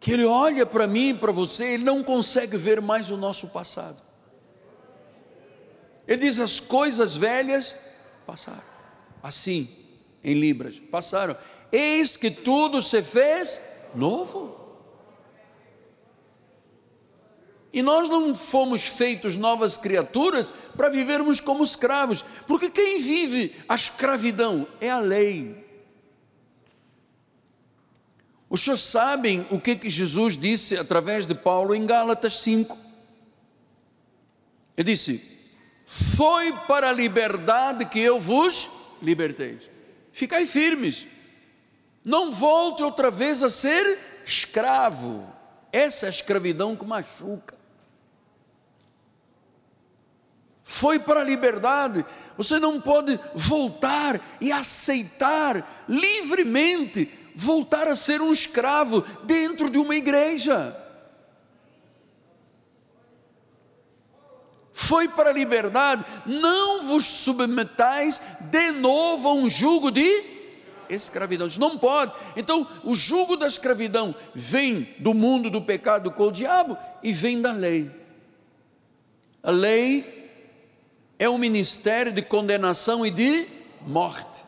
[0.00, 3.48] que Ele olha para mim e para você, Ele não consegue ver mais o nosso
[3.48, 4.00] passado.
[6.06, 7.74] Ele diz: as coisas velhas
[8.26, 8.62] passaram,
[9.22, 9.68] assim,
[10.22, 11.36] em Libras, passaram,
[11.70, 13.60] eis que tudo se fez
[13.94, 14.56] novo.
[17.72, 23.74] E nós não fomos feitos novas criaturas para vivermos como escravos, porque quem vive a
[23.74, 25.66] escravidão é a lei.
[28.50, 32.76] Os senhores sabem o que, que Jesus disse através de Paulo em Gálatas 5.
[34.74, 35.52] Ele disse:
[35.84, 38.70] Foi para a liberdade que eu vos
[39.02, 39.58] libertei.
[40.18, 41.06] Ficai firmes,
[42.04, 45.24] não volte outra vez a ser escravo.
[45.72, 47.58] Essa é a escravidão que machuca
[50.68, 52.04] foi para a liberdade.
[52.36, 59.94] Você não pode voltar e aceitar livremente voltar a ser um escravo dentro de uma
[59.96, 60.76] igreja.
[64.80, 70.22] Foi para a liberdade, não vos submetais de novo a um jugo de
[70.88, 71.48] escravidão.
[71.48, 72.12] Isso não pode.
[72.36, 77.42] Então, o jugo da escravidão vem do mundo do pecado com o diabo e vem
[77.42, 77.90] da lei.
[79.42, 80.30] A lei
[81.18, 83.48] é um ministério de condenação e de
[83.84, 84.44] morte.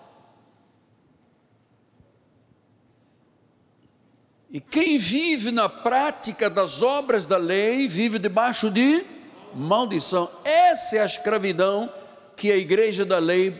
[4.48, 9.18] E quem vive na prática das obras da lei vive debaixo de
[9.54, 10.30] maldição.
[10.44, 11.92] Essa é a escravidão
[12.36, 13.50] que a igreja da lei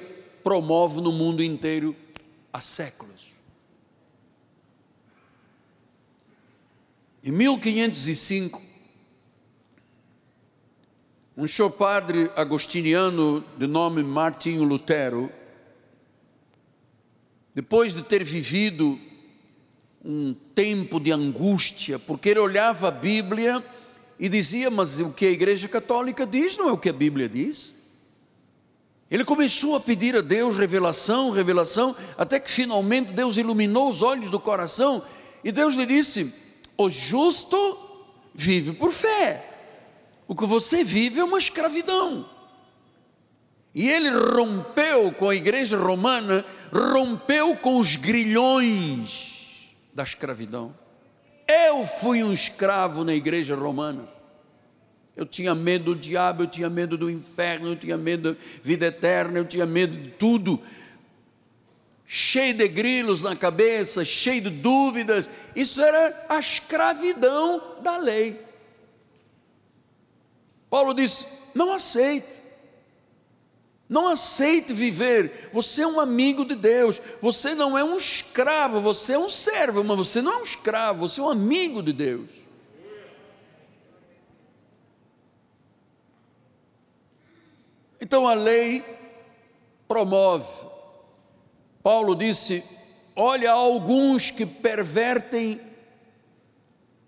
[0.43, 1.95] promove no mundo inteiro
[2.53, 3.31] há séculos.
[7.23, 8.63] Em 1505,
[11.37, 15.31] um senhor padre agostiniano de nome Martinho Lutero,
[17.55, 18.99] depois de ter vivido
[20.05, 23.63] um tempo de angústia, porque ele olhava a Bíblia
[24.21, 27.29] e dizia: Mas o que a Igreja Católica diz não é o que a Bíblia
[27.29, 27.81] diz.
[29.11, 34.31] Ele começou a pedir a Deus revelação, revelação, até que finalmente Deus iluminou os olhos
[34.31, 35.03] do coração
[35.43, 36.33] e Deus lhe disse:
[36.77, 37.57] O justo
[38.35, 39.47] vive por fé.
[40.29, 42.29] O que você vive é uma escravidão.
[43.75, 50.75] E ele rompeu com a igreja romana, rompeu com os grilhões da escravidão.
[51.51, 54.09] Eu fui um escravo na igreja romana.
[55.17, 58.87] Eu tinha medo do diabo, eu tinha medo do inferno, eu tinha medo da vida
[58.87, 60.63] eterna, eu tinha medo de tudo.
[62.07, 65.29] Cheio de grilos na cabeça, cheio de dúvidas.
[65.55, 68.41] Isso era a escravidão da lei.
[70.71, 72.40] Paulo disse: não aceite.
[73.91, 75.51] Não aceite viver.
[75.53, 77.03] Você é um amigo de Deus.
[77.21, 81.09] Você não é um escravo, você é um servo, mas você não é um escravo,
[81.09, 82.31] você é um amigo de Deus.
[88.01, 88.85] Então a lei
[89.89, 90.69] promove.
[91.83, 92.63] Paulo disse:
[93.17, 95.61] olha, alguns que pervertem,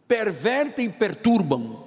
[0.08, 1.81] pervertem, perturbam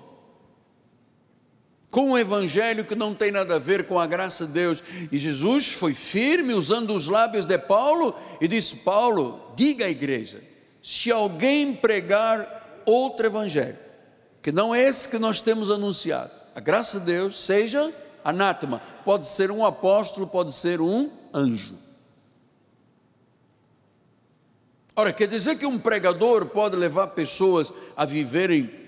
[1.95, 4.83] com um evangelho que não tem nada a ver com a graça de Deus.
[5.09, 10.43] E Jesus foi firme usando os lábios de Paulo e disse: Paulo, diga à igreja,
[10.81, 13.77] se alguém pregar outro evangelho,
[14.43, 17.89] que não é esse que nós temos anunciado, a graça de Deus seja
[18.25, 21.77] anátema, pode ser um apóstolo, pode ser um anjo.
[24.97, 28.84] Ora, quer dizer que um pregador pode levar pessoas a viverem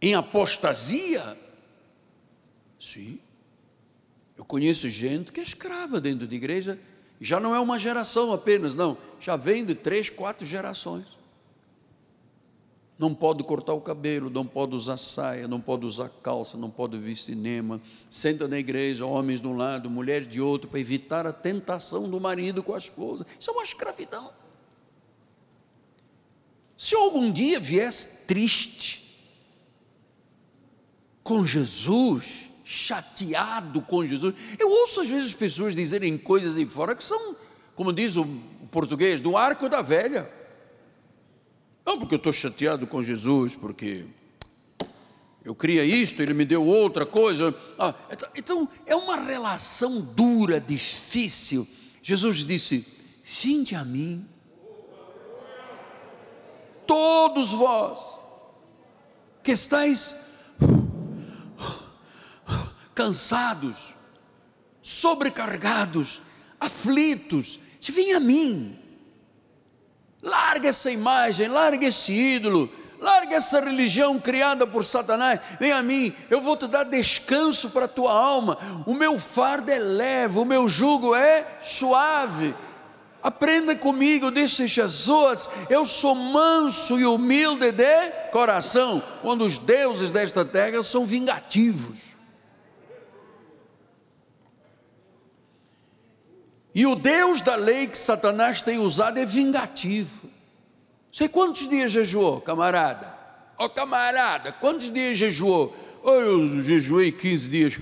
[0.00, 1.36] em apostasia?
[2.78, 3.18] Sim.
[4.36, 6.78] Eu conheço gente que é escrava dentro de igreja,
[7.20, 11.16] já não é uma geração apenas, não, já vem de três, quatro gerações.
[12.98, 16.96] Não pode cortar o cabelo, não pode usar saia, não pode usar calça, não pode
[16.96, 17.80] vir cinema.
[18.08, 22.18] Senta na igreja, homens de um lado, mulheres de outro, para evitar a tentação do
[22.18, 23.26] marido com a esposa.
[23.38, 24.30] Isso é uma escravidão.
[26.74, 29.05] Se algum dia viesse triste,
[31.26, 34.32] com Jesus, chateado com Jesus.
[34.56, 37.34] Eu ouço às vezes pessoas dizerem coisas aí fora que são,
[37.74, 38.24] como diz o
[38.70, 40.30] português, do arco da velha.
[41.84, 44.04] Não porque eu estou chateado com Jesus, porque
[45.44, 47.52] eu queria isto, ele me deu outra coisa.
[47.76, 51.66] Ah, então, então, é uma relação dura, difícil.
[52.00, 52.86] Jesus disse:
[53.24, 54.24] Vinde a mim,
[56.86, 58.20] todos vós
[59.42, 60.25] que estáis
[62.96, 63.94] cansados,
[64.82, 66.22] sobrecarregados,
[66.58, 67.60] aflitos,
[67.92, 68.76] vem a mim.
[70.22, 72.68] Larga essa imagem, larga esse ídolo,
[72.98, 75.38] larga essa religião criada por Satanás.
[75.60, 78.58] Vem a mim, eu vou te dar descanso para a tua alma.
[78.86, 82.54] O meu fardo é leve, o meu jugo é suave.
[83.22, 90.44] Aprenda comigo, disse Jesus, eu sou manso e humilde de coração, quando os deuses desta
[90.44, 92.05] terra são vingativos.
[96.76, 100.28] E o Deus da lei que Satanás tem usado é vingativo.
[101.10, 103.16] Sei quantos dias jejuou, camarada?
[103.56, 105.74] Ó oh, camarada, quantos dias jejuou?
[106.02, 107.74] Oh, eu jejuei 15 dias.
[107.78, 107.80] o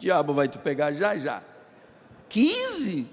[0.00, 1.40] diabo vai te pegar já já.
[2.28, 3.06] 15?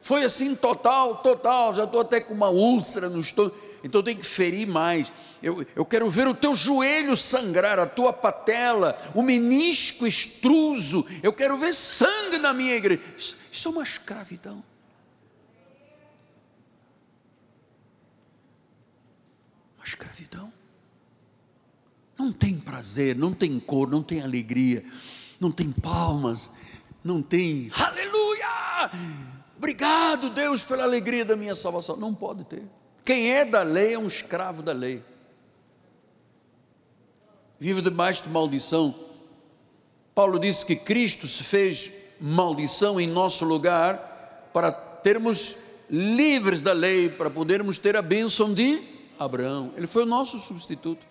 [0.00, 1.72] Foi assim total, total.
[1.72, 3.54] Já estou até com uma úlcera no estômago.
[3.84, 5.12] Então tem que ferir mais.
[5.42, 11.06] Eu, eu quero ver o teu joelho sangrar, a tua patela, o menisco extruso.
[11.22, 13.02] Eu quero ver sangue na minha igreja.
[13.16, 14.62] Isso, isso é uma escravidão.
[19.76, 20.52] Uma escravidão.
[22.18, 24.84] Não tem prazer, não tem cor, não tem alegria,
[25.40, 26.50] não tem palmas,
[27.02, 28.20] não tem aleluia
[29.56, 31.94] Obrigado, Deus, pela alegria da minha salvação.
[31.94, 32.62] Não pode ter.
[33.04, 35.02] Quem é da lei é um escravo da lei.
[37.60, 38.94] Vive debaixo de maldição.
[40.14, 45.58] Paulo disse que Cristo se fez maldição em nosso lugar para termos
[45.88, 48.82] livres da lei, para podermos ter a bênção de
[49.18, 49.72] Abraão.
[49.76, 51.06] Ele foi o nosso substituto.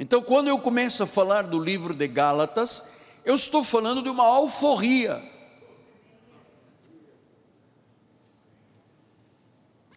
[0.00, 2.84] Então, quando eu começo a falar do livro de Gálatas,
[3.24, 5.22] eu estou falando de uma alforria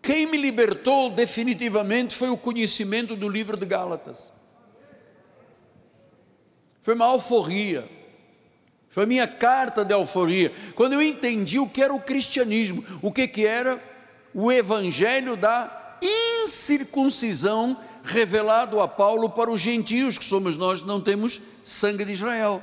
[0.02, 4.34] Quem me libertou definitivamente foi o conhecimento do livro de Gálatas.
[6.82, 7.88] Foi uma alforria.
[8.90, 10.52] Foi a minha carta de alforria.
[10.76, 13.82] Quando eu entendi o que era o cristianismo, o que, que era
[14.34, 15.98] o evangelho da
[16.44, 22.62] incircuncisão revelado a Paulo para os gentios, que somos nós, não temos sangue de Israel.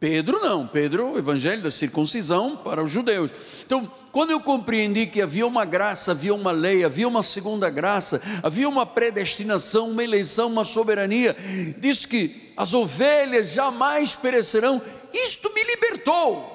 [0.00, 3.30] Pedro não, Pedro, o evangelho da circuncisão para os judeus.
[3.64, 8.18] Então, quando eu compreendi que havia uma graça, havia uma lei, havia uma segunda graça,
[8.42, 11.36] havia uma predestinação, uma eleição, uma soberania,
[11.76, 14.80] diz que as ovelhas jamais perecerão,
[15.12, 16.50] isto me libertou.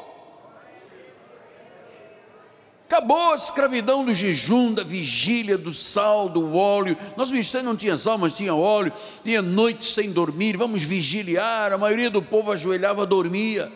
[2.88, 6.98] Acabou a escravidão do jejum, da vigília, do sal, do óleo.
[7.16, 8.92] Nosso ministério não tinha sal, mas tinha óleo.
[9.24, 11.72] Tinha noites sem dormir, vamos vigiliar.
[11.72, 13.72] A maioria do povo ajoelhava, dormia.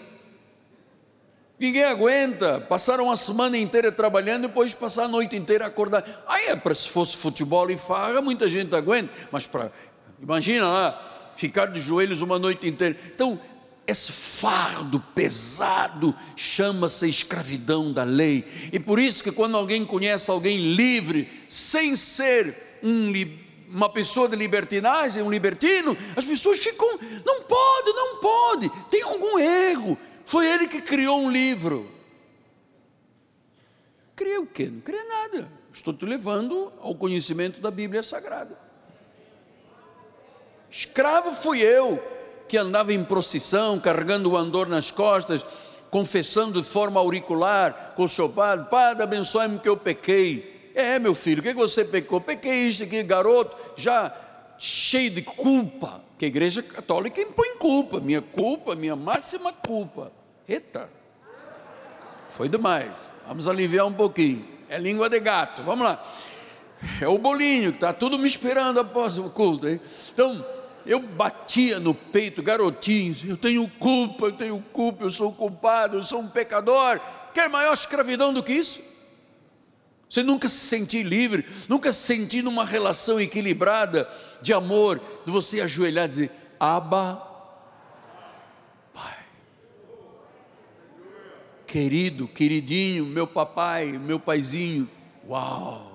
[1.59, 2.59] Ninguém aguenta.
[2.61, 6.09] Passaram a semana inteira trabalhando e depois passar a noite inteira acordado.
[6.27, 9.09] Aí é para se fosse futebol e farra, muita gente aguenta.
[9.31, 9.71] Mas para,
[10.21, 12.97] imagina lá, ficar de joelhos uma noite inteira.
[13.13, 13.39] Então,
[13.87, 18.43] esse fardo pesado chama-se escravidão da lei.
[18.73, 23.13] E por isso que quando alguém conhece alguém livre, sem ser um,
[23.69, 29.37] uma pessoa de libertinagem, um libertino, as pessoas ficam, não pode, não pode, tem algum
[29.39, 29.97] erro.
[30.25, 31.89] Foi ele que criou um livro.
[34.15, 34.65] Criou o quê?
[34.65, 35.47] Não cria nada.
[35.71, 38.57] Estou te levando ao conhecimento da Bíblia Sagrada.
[40.69, 42.01] Escravo fui eu
[42.47, 45.45] que andava em procissão, carregando o andor nas costas,
[45.91, 50.71] confessando de forma auricular com o seu padre: Padre, abençoe-me que eu pequei.
[50.73, 52.19] É, meu filho, o que você pecou?
[52.19, 54.13] Pequei isso aqui, garoto, já
[54.57, 60.11] cheio de culpa que a igreja católica impõe culpa, minha culpa, minha máxima culpa.
[60.47, 60.89] Eita,
[62.29, 62.91] foi demais.
[63.27, 64.45] Vamos aliviar um pouquinho.
[64.69, 66.03] É língua de gato, vamos lá.
[67.01, 69.67] É o bolinho, está tudo me esperando após o culto.
[69.67, 69.79] Hein?
[70.13, 70.45] Então,
[70.85, 76.03] eu batia no peito, garotinho, eu tenho culpa, eu tenho culpa, eu sou culpado, eu
[76.03, 76.99] sou um pecador.
[77.33, 78.81] Quer maior escravidão do que isso?
[80.09, 84.07] Você nunca se sentir livre, nunca se sentir numa relação equilibrada
[84.45, 87.15] de amor, de você ajoelhar e dizer: Abba,
[88.93, 89.17] Pai.
[91.65, 94.87] Querido, queridinho, meu papai, meu paizinho.
[95.27, 95.93] Uau!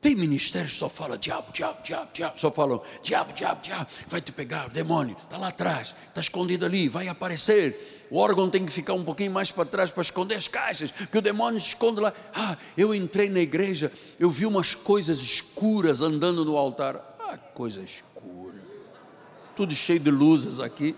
[0.00, 4.20] Tem ministérios que só fala diabo, diabo, diabo, diabo, só falam diabo, diabo, diabo, vai
[4.20, 7.95] te pegar, demônio, está lá atrás, está escondido ali, vai aparecer.
[8.10, 11.18] O órgão tem que ficar um pouquinho mais para trás para esconder as caixas, que
[11.18, 12.12] o demônio se esconde lá.
[12.34, 17.16] Ah, eu entrei na igreja, eu vi umas coisas escuras andando no altar.
[17.18, 18.54] Ah, coisa escura.
[19.56, 20.94] Tudo cheio de luzes aqui.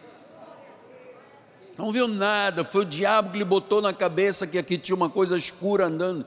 [1.78, 5.08] Não viu nada, foi o diabo que lhe botou na cabeça que aqui tinha uma
[5.08, 6.26] coisa escura andando.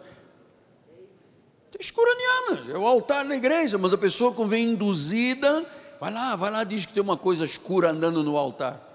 [1.71, 5.65] Tem escura nenhuma, é o altar da igreja, mas a pessoa que vem induzida,
[5.99, 8.90] vai lá, vai lá, diz que tem uma coisa escura andando no altar.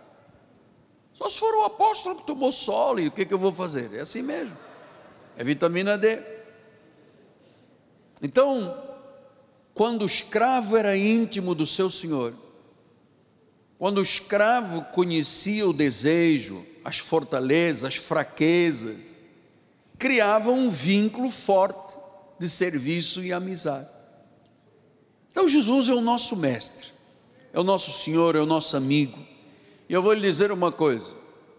[1.17, 3.91] Só se for o apóstolo que tomou sol, e o que, que eu vou fazer?
[3.95, 4.57] É assim mesmo.
[5.35, 6.21] É vitamina D.
[8.21, 8.77] Então,
[9.73, 12.35] quando o escravo era íntimo do seu senhor,
[13.79, 19.19] quando o escravo conhecia o desejo, as fortalezas, as fraquezas,
[19.99, 21.97] criava um vínculo forte
[22.39, 23.89] de serviço e amizade.
[25.31, 26.89] Então, Jesus é o nosso mestre,
[27.55, 29.26] é o nosso Senhor, é o nosso amigo.
[29.89, 31.13] E eu vou lhe dizer uma coisa: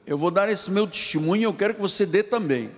[0.05, 2.69] eu vou dar esse meu testemunho e eu quero que você dê também.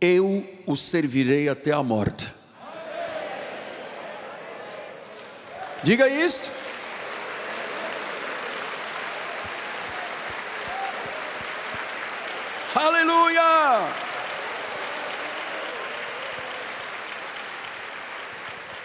[0.00, 2.32] Eu o servirei até a morte.
[5.82, 6.48] Diga isto.
[12.74, 14.09] Aleluia!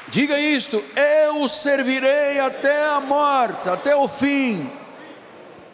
[0.07, 4.69] Diga isto: eu o servirei até a morte, até o fim.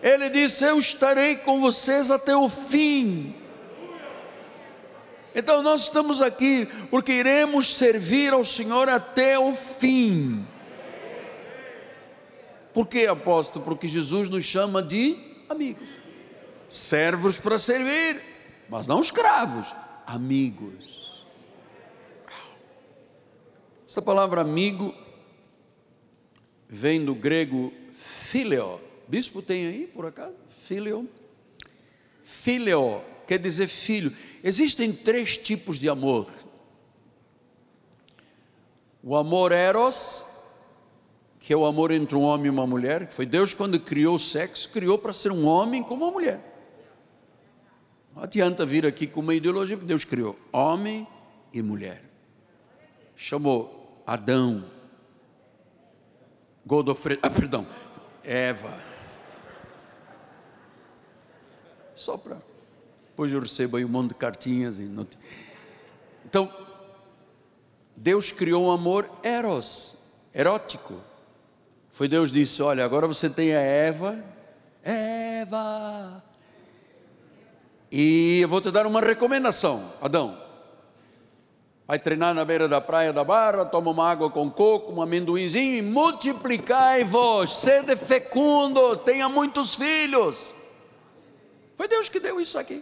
[0.01, 3.35] Ele disse: Eu estarei com vocês até o fim.
[5.33, 10.45] Então nós estamos aqui porque iremos servir ao Senhor até o fim.
[12.73, 13.63] Por que, apóstolo?
[13.65, 15.17] Porque Jesus nos chama de
[15.49, 15.89] amigos,
[16.67, 18.21] servos para servir,
[18.69, 19.73] mas não escravos,
[20.07, 20.90] amigos.
[23.91, 24.95] Esta palavra amigo
[26.69, 28.79] vem do grego fileo.
[29.05, 30.33] Bispo tem aí, por acaso?
[30.47, 31.09] Fileo.
[32.23, 34.15] Fileo quer dizer filho.
[34.41, 36.25] Existem três tipos de amor:
[39.03, 40.25] o amor eros,
[41.37, 44.15] que é o amor entre um homem e uma mulher, que foi Deus quando criou
[44.15, 46.39] o sexo, criou para ser um homem com uma mulher.
[48.15, 51.05] Não adianta vir aqui com uma ideologia, porque Deus criou homem
[51.53, 52.01] e mulher.
[53.17, 53.80] Chamou
[54.11, 54.65] Adão,
[56.65, 57.65] Godofredo, ah, perdão,
[58.21, 58.77] Eva.
[61.95, 62.35] Só para.
[63.05, 64.79] Depois eu recebo aí um monte de cartinhas.
[64.79, 65.07] E não...
[66.25, 66.53] Então,
[67.95, 70.93] Deus criou um amor eros, erótico.
[71.89, 74.21] Foi Deus disse: Olha, agora você tem a Eva,
[74.83, 76.21] Eva,
[77.89, 80.40] e eu vou te dar uma recomendação, Adão
[81.91, 85.75] vai treinar na beira da praia da Barra, toma uma água com coco, um amendoinzinho
[85.75, 90.53] e multiplicai-vos, sede fecundo, tenha muitos filhos.
[91.75, 92.81] Foi Deus que deu isso aqui.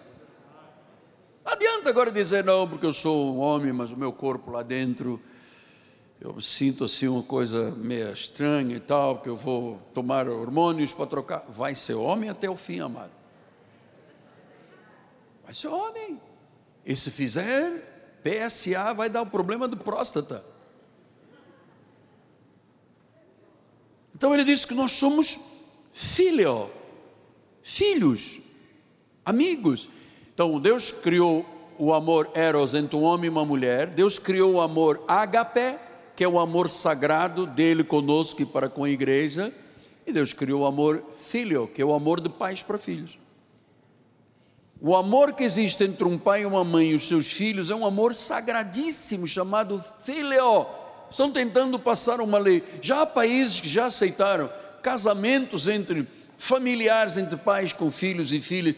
[1.43, 4.61] Não adianta agora dizer não, porque eu sou um homem, mas o meu corpo lá
[4.61, 5.19] dentro,
[6.21, 11.07] eu sinto assim uma coisa meio estranha e tal, que eu vou tomar hormônios para
[11.07, 11.43] trocar.
[11.49, 13.09] Vai ser homem até o fim, amado.
[15.43, 16.21] Vai ser homem.
[16.85, 20.43] E se fizer, PSA vai dar o problema do próstata.
[24.15, 25.39] Então ele diz que nós somos
[25.93, 26.69] filho,
[27.63, 28.39] filhos,
[29.25, 29.87] amigos.
[30.33, 31.45] Então Deus criou
[31.77, 33.87] o amor eros entre um homem e uma mulher.
[33.87, 35.77] Deus criou o amor agape,
[36.15, 39.53] que é o amor sagrado dele conosco e para com a igreja.
[40.05, 43.17] E Deus criou o amor filho, que é o amor de pais para filhos.
[44.81, 47.75] O amor que existe entre um pai e uma mãe e os seus filhos é
[47.75, 50.65] um amor sagradíssimo chamado fileo.
[51.11, 52.63] Estão tentando passar uma lei.
[52.81, 54.49] Já há países que já aceitaram
[54.81, 56.07] casamentos entre
[56.37, 58.75] familiares, entre pais com filhos e filhas.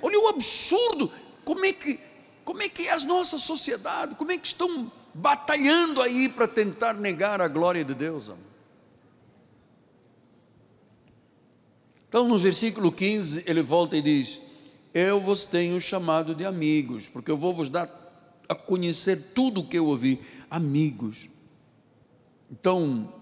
[0.00, 1.12] Olha o absurdo!
[1.44, 2.00] Como é que,
[2.44, 4.14] como é que é a nossa sociedade?
[4.14, 8.30] Como é que estão batalhando aí para tentar negar a glória de Deus?
[12.08, 14.51] Então, no versículo 15, ele volta e diz:
[14.94, 17.88] eu vos tenho chamado de amigos, porque eu vou vos dar
[18.48, 20.20] a conhecer tudo o que eu ouvi.
[20.50, 21.30] Amigos.
[22.50, 23.12] Então,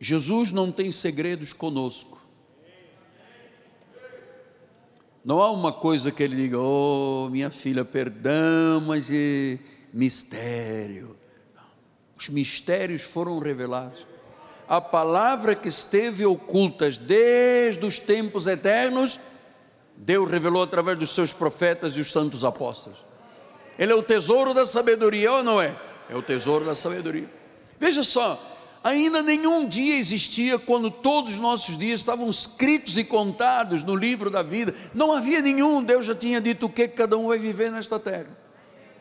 [0.00, 2.18] Jesus não tem segredos conosco.
[5.22, 9.58] Não há uma coisa que ele diga, oh, minha filha, perdão, mas é
[9.92, 11.14] mistério.
[12.16, 14.06] Os mistérios foram revelados.
[14.66, 19.20] A palavra que esteve ocultas desde os tempos eternos
[20.02, 22.98] Deus revelou através dos seus profetas e os santos apóstolos.
[23.78, 25.76] Ele é o tesouro da sabedoria, ou não é?
[26.08, 27.28] É o tesouro da sabedoria.
[27.78, 28.40] Veja só,
[28.82, 34.30] ainda nenhum dia existia quando todos os nossos dias estavam escritos e contados no livro
[34.30, 34.74] da vida.
[34.94, 38.38] Não havia nenhum, Deus já tinha dito o que cada um vai viver nesta terra.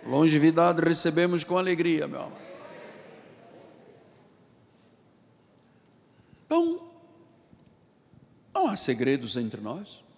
[0.05, 2.37] Longevidade recebemos com alegria, meu amor.
[6.45, 6.91] Então,
[8.53, 10.08] não há segredos entre nós.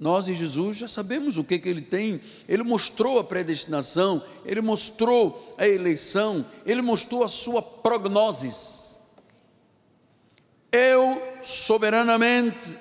[0.00, 2.22] Nós e Jesus já sabemos o que, que ele tem.
[2.48, 8.98] Ele mostrou a predestinação, ele mostrou a eleição, ele mostrou a sua prognosis.
[10.72, 12.78] Eu soberanamente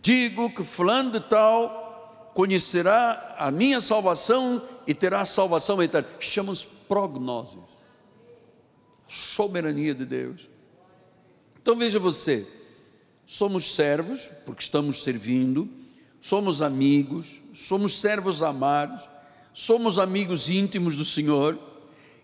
[0.00, 6.08] digo que fulano de tal conhecerá a minha salvação e terá salvação eterna.
[6.18, 7.78] Chamamos prognosis.
[9.06, 10.48] Soberania de Deus.
[11.60, 12.46] Então veja você,
[13.26, 15.68] somos servos, porque estamos servindo,
[16.20, 19.08] somos amigos, somos servos amados,
[19.52, 21.58] somos amigos íntimos do Senhor.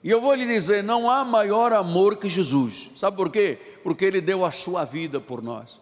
[0.02, 2.90] E eu vou lhe dizer: não há maior amor que Jesus.
[2.96, 3.58] Sabe por quê?
[3.82, 5.80] Porque Ele deu a sua vida por nós.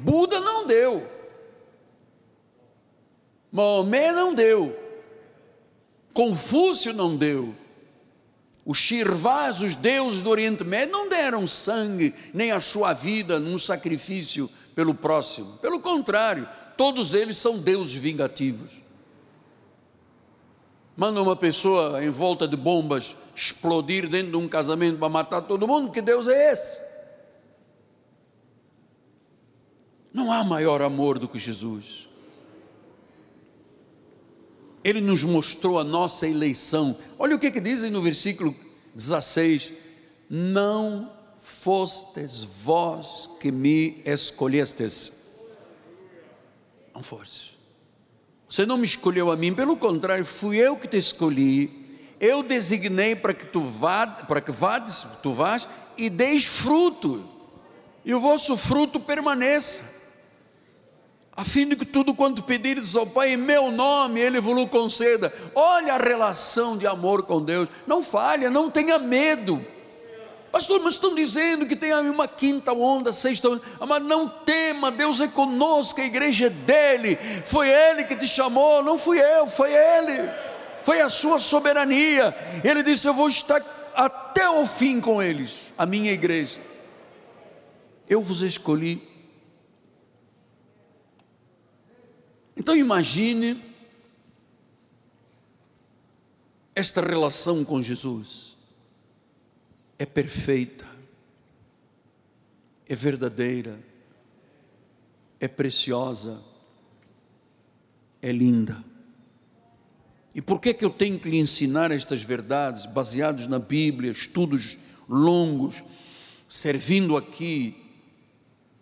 [0.00, 1.06] Buda não deu,
[3.52, 4.76] Maomé não deu,
[6.12, 7.54] Confúcio não deu,
[8.64, 13.58] os Shirvás, os deuses do Oriente Médio, não deram sangue nem a sua vida num
[13.58, 15.58] sacrifício pelo próximo.
[15.58, 18.82] Pelo contrário, todos eles são deuses vingativos.
[20.96, 25.66] Manda uma pessoa em volta de bombas explodir dentro de um casamento para matar todo
[25.66, 26.80] mundo, que Deus é esse?
[30.12, 32.08] Não há maior amor do que Jesus.
[34.84, 36.96] Ele nos mostrou a nossa eleição.
[37.18, 38.54] Olha o que, que dizem no versículo
[38.94, 39.72] 16:
[40.30, 45.23] Não fostes vós que me escolhestes.
[46.94, 47.58] Não foste.
[48.48, 51.82] Você não me escolheu a mim, pelo contrário, fui eu que te escolhi.
[52.20, 55.68] Eu designei para que tu vá, para que vades, tu vás
[55.98, 57.24] e deis fruto.
[58.04, 59.94] E o vosso fruto permaneça
[61.36, 65.34] a fim de que tudo quanto pedires ao Pai em meu nome, Ele vos conceda.
[65.54, 67.68] Olha a relação de amor com Deus.
[67.86, 69.64] Não falha, não tenha medo.
[70.54, 73.60] Pastor, mas estão dizendo que tem uma quinta onda, sexta onda.
[73.88, 77.16] Mas não tema, Deus é conosco, a igreja é dele.
[77.44, 80.30] Foi Ele que te chamou, não fui eu, foi Ele.
[80.84, 82.32] Foi a sua soberania.
[82.62, 83.60] Ele disse: Eu vou estar
[83.96, 86.60] até o fim com eles, a minha igreja.
[88.08, 89.02] Eu vos escolhi
[92.56, 93.60] Então imagine
[96.76, 98.43] esta relação com Jesus.
[99.98, 100.86] É perfeita,
[102.88, 103.78] é verdadeira,
[105.40, 106.42] é preciosa,
[108.20, 108.82] é linda.
[110.34, 114.78] E por que que eu tenho que lhe ensinar estas verdades baseadas na Bíblia, estudos
[115.08, 115.82] longos,
[116.48, 117.76] servindo aqui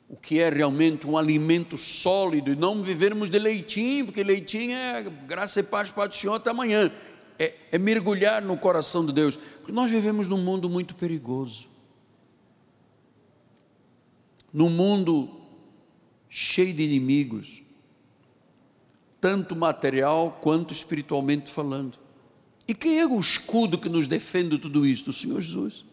[0.08, 5.02] o que é realmente um alimento sólido e não vivermos de leitinho, porque leitinho é
[5.26, 6.92] graça e paz para o Senhor até amanhã.
[7.43, 11.66] É, é mergulhar no coração de Deus, porque nós vivemos num mundo muito perigoso,
[14.53, 15.28] num mundo
[16.28, 17.64] cheio de inimigos,
[19.20, 21.99] tanto material quanto espiritualmente falando.
[22.68, 25.11] E quem é o escudo que nos defende tudo isto?
[25.11, 25.84] O Senhor Jesus.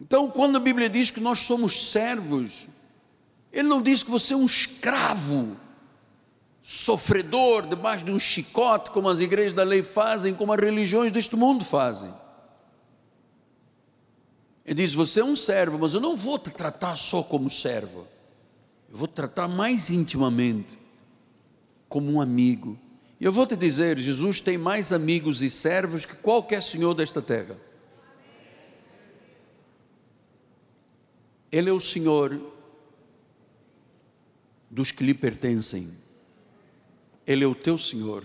[0.00, 2.66] Então, quando a Bíblia diz que nós somos servos,
[3.52, 5.56] ele não diz que você é um escravo,
[6.62, 11.36] sofredor, debaixo de um chicote, como as igrejas da lei fazem, como as religiões deste
[11.36, 12.12] mundo fazem.
[14.64, 18.06] Ele diz: Você é um servo, mas eu não vou te tratar só como servo,
[18.90, 20.78] eu vou te tratar mais intimamente,
[21.88, 22.78] como um amigo.
[23.18, 27.20] E eu vou te dizer: Jesus tem mais amigos e servos que qualquer senhor desta
[27.20, 27.56] terra.
[31.52, 32.40] Ele é o Senhor
[34.70, 35.90] dos que lhe pertencem.
[37.26, 38.24] Ele é o teu Senhor.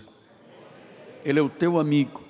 [1.24, 2.22] Ele é o teu amigo.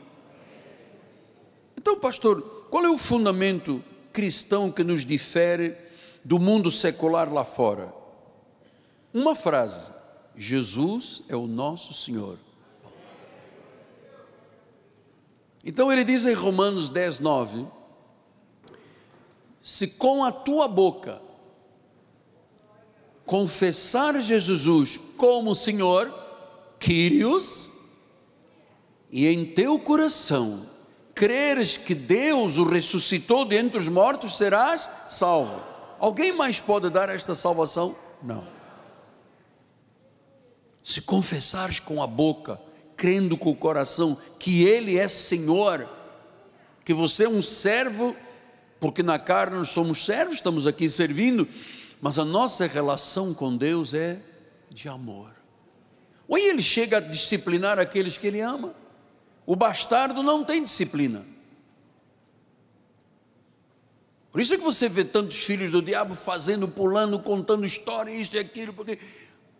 [1.76, 2.40] Então, pastor,
[2.70, 5.74] qual é o fundamento cristão que nos difere
[6.24, 7.92] do mundo secular lá fora?
[9.12, 9.92] Uma frase:
[10.36, 12.38] Jesus é o nosso Senhor.
[15.64, 17.66] Então ele diz em Romanos 10, 9:
[19.60, 21.20] se com a tua boca
[23.24, 26.08] confessar Jesus como Senhor,
[26.78, 27.70] Quírios,
[29.10, 30.66] e em teu coração
[31.14, 35.62] creres que Deus o ressuscitou dentre os mortos, serás salvo.
[35.98, 37.96] Alguém mais pode dar esta salvação?
[38.22, 38.46] Não.
[40.82, 42.60] Se confessares com a boca,
[42.96, 45.88] crendo com o coração que Ele é Senhor,
[46.84, 48.14] que você é um servo,
[48.78, 51.48] porque na carne nós somos servos, estamos aqui servindo,
[52.00, 54.20] mas a nossa relação com Deus é
[54.70, 55.35] de amor.
[56.28, 58.74] Ou ele chega a disciplinar aqueles que ele ama.
[59.44, 61.24] O bastardo não tem disciplina.
[64.32, 68.36] Por isso é que você vê tantos filhos do diabo fazendo, pulando, contando história, isso
[68.36, 68.98] e aquilo, porque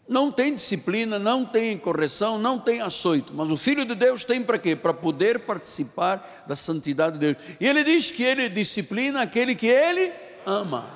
[0.09, 3.33] não tem disciplina, não tem correção, não tem açoito.
[3.35, 4.77] Mas o filho de Deus tem para quê?
[4.77, 7.37] Para poder participar da santidade de Deus.
[7.59, 10.13] E ele diz que ele disciplina aquele que ele
[10.45, 10.96] ama.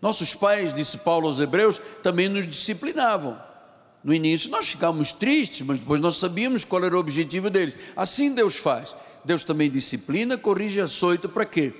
[0.00, 3.38] Nossos pais, disse Paulo aos Hebreus, também nos disciplinavam.
[4.02, 7.74] No início nós ficávamos tristes, mas depois nós sabíamos qual era o objetivo deles.
[7.96, 8.94] Assim Deus faz.
[9.24, 11.74] Deus também disciplina, corrige, açoita, para quê?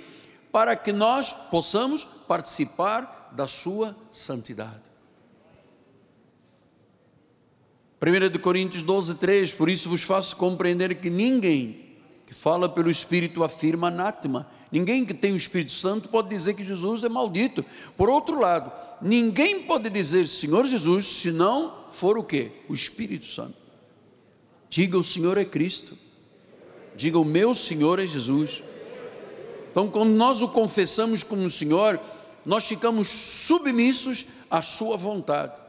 [0.51, 4.89] Para que nós possamos participar da sua santidade.
[8.01, 11.89] 1 de Coríntios 12, 3, por isso vos faço compreender que ninguém
[12.27, 14.47] que fala pelo Espírito afirma anátema.
[14.71, 17.65] Ninguém que tem o Espírito Santo pode dizer que Jesus é maldito.
[17.97, 22.51] Por outro lado, ninguém pode dizer Senhor Jesus se não for o que?
[22.69, 23.57] O Espírito Santo.
[24.69, 25.97] Diga o Senhor é Cristo.
[26.95, 28.63] Diga o meu Senhor é Jesus.
[29.71, 31.99] Então, quando nós o confessamos como Senhor,
[32.45, 35.61] nós ficamos submissos à Sua vontade.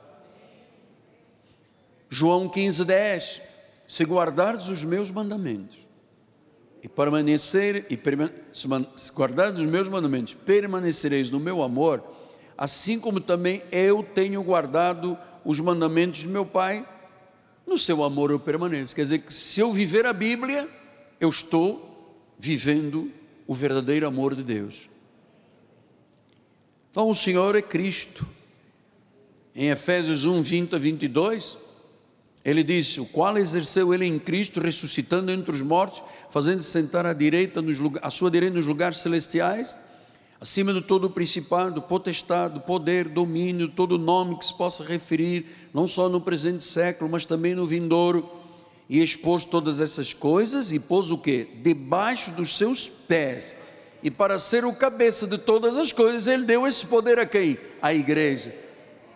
[2.09, 3.41] João 15, 10.
[3.87, 5.88] Se guardares os meus mandamentos
[6.81, 7.99] e permanecer e
[8.53, 12.03] se guardares os meus mandamentos, permanecereis no meu amor,
[12.57, 16.85] assim como também eu tenho guardado os mandamentos de meu Pai,
[17.65, 18.95] no seu amor eu permaneço.
[18.95, 20.67] Quer dizer que se eu viver a Bíblia,
[21.19, 21.89] eu estou
[22.37, 23.11] vivendo
[23.45, 24.89] o verdadeiro amor de Deus.
[26.91, 28.27] Então o Senhor é Cristo.
[29.53, 31.57] Em Efésios 1, 20 a 22,
[32.43, 37.13] ele disse: O qual exerceu ele em Cristo, ressuscitando entre os mortos, fazendo sentar à
[37.13, 39.75] direita, nos, à sua direita nos lugares celestiais,
[40.39, 45.87] acima de todo o principado, potestade, poder, domínio, todo nome que se possa referir, não
[45.87, 48.29] só no presente século, mas também no vindouro
[48.89, 51.47] e expôs todas essas coisas e pôs o que?
[51.61, 53.55] Debaixo dos seus pés.
[54.01, 57.57] E para ser o cabeça de todas as coisas, ele deu esse poder a quem?
[57.81, 58.55] À igreja,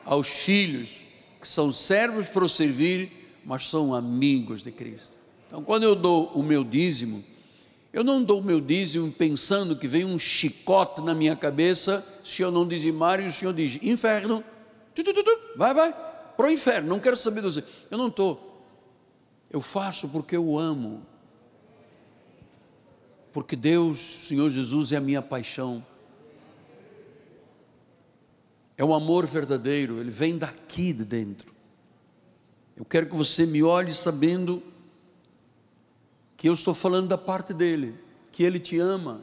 [0.05, 1.03] aos filhos,
[1.41, 3.09] que são servos para o servir,
[3.45, 5.22] mas são amigos de Cristo.
[5.53, 7.23] Então, quando eu dou o meu dízimo,
[7.93, 12.41] eu não dou o meu dízimo pensando que vem um chicote na minha cabeça se
[12.41, 14.43] eu não dizimar e o Senhor diz: inferno,
[14.95, 15.93] tu, tu, tu, vai, vai,
[16.35, 17.63] para o inferno, não quero saber de você.
[17.91, 18.65] Eu não estou
[19.51, 21.05] eu faço porque eu amo.
[23.31, 25.85] Porque Deus, Senhor Jesus, é a minha paixão.
[28.75, 31.53] É um amor verdadeiro, ele vem daqui de dentro.
[32.75, 34.72] Eu quero que você me olhe sabendo
[36.43, 37.95] que eu estou falando da parte dele,
[38.29, 39.21] que ele te ama.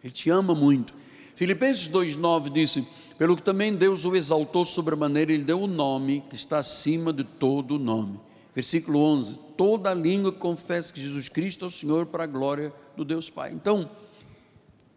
[0.00, 0.94] Ele te ama muito.
[1.34, 2.86] Filipenses 2,9 disse:
[3.18, 7.12] Pelo que também Deus o exaltou sobremaneira, ele deu o um nome que está acima
[7.12, 8.20] de todo nome
[8.54, 13.04] Versículo 11: Toda língua confessa que Jesus Cristo é o Senhor para a glória do
[13.04, 13.50] Deus Pai.
[13.50, 13.90] Então,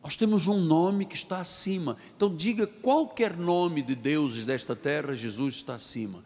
[0.03, 1.97] nós temos um nome que está acima.
[2.15, 6.23] Então, diga qualquer nome de deuses desta terra, Jesus está acima.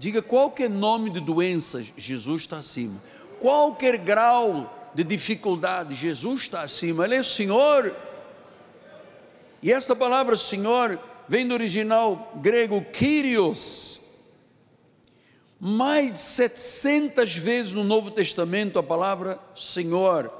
[0.00, 3.00] Diga qualquer nome de doenças, Jesus está acima.
[3.40, 7.04] Qualquer grau de dificuldade, Jesus está acima.
[7.04, 7.94] Ele é o Senhor.
[9.62, 14.00] E esta palavra Senhor vem do original grego Kyrios,
[15.58, 20.30] mais de 700 vezes no Novo Testamento a palavra Senhor.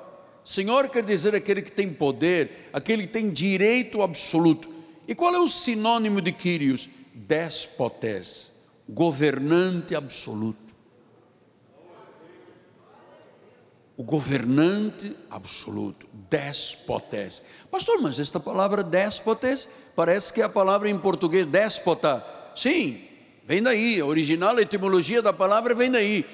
[0.45, 4.69] Senhor quer dizer aquele que tem poder, aquele que tem direito absoluto.
[5.09, 6.89] E qual é o sinônimo de Quírios?
[7.13, 8.53] Despotés,
[8.89, 10.66] governante absoluto.
[13.97, 17.43] O governante absoluto, despotés.
[17.71, 22.23] Pastor, mas esta palavra despotés parece que é a palavra em português déspota.
[22.55, 23.07] Sim,
[23.47, 26.27] Vem daí, a original etimologia da palavra vem daí.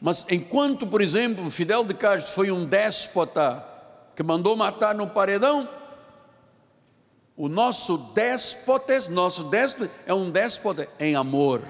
[0.00, 3.62] Mas enquanto, por exemplo, Fidel de Castro foi um déspota
[4.16, 5.68] que mandou matar no paredão,
[7.36, 11.60] o nosso déspota, nosso déspota é um déspota em amor.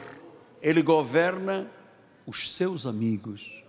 [0.63, 1.67] Ele governa
[2.25, 3.65] os seus amigos.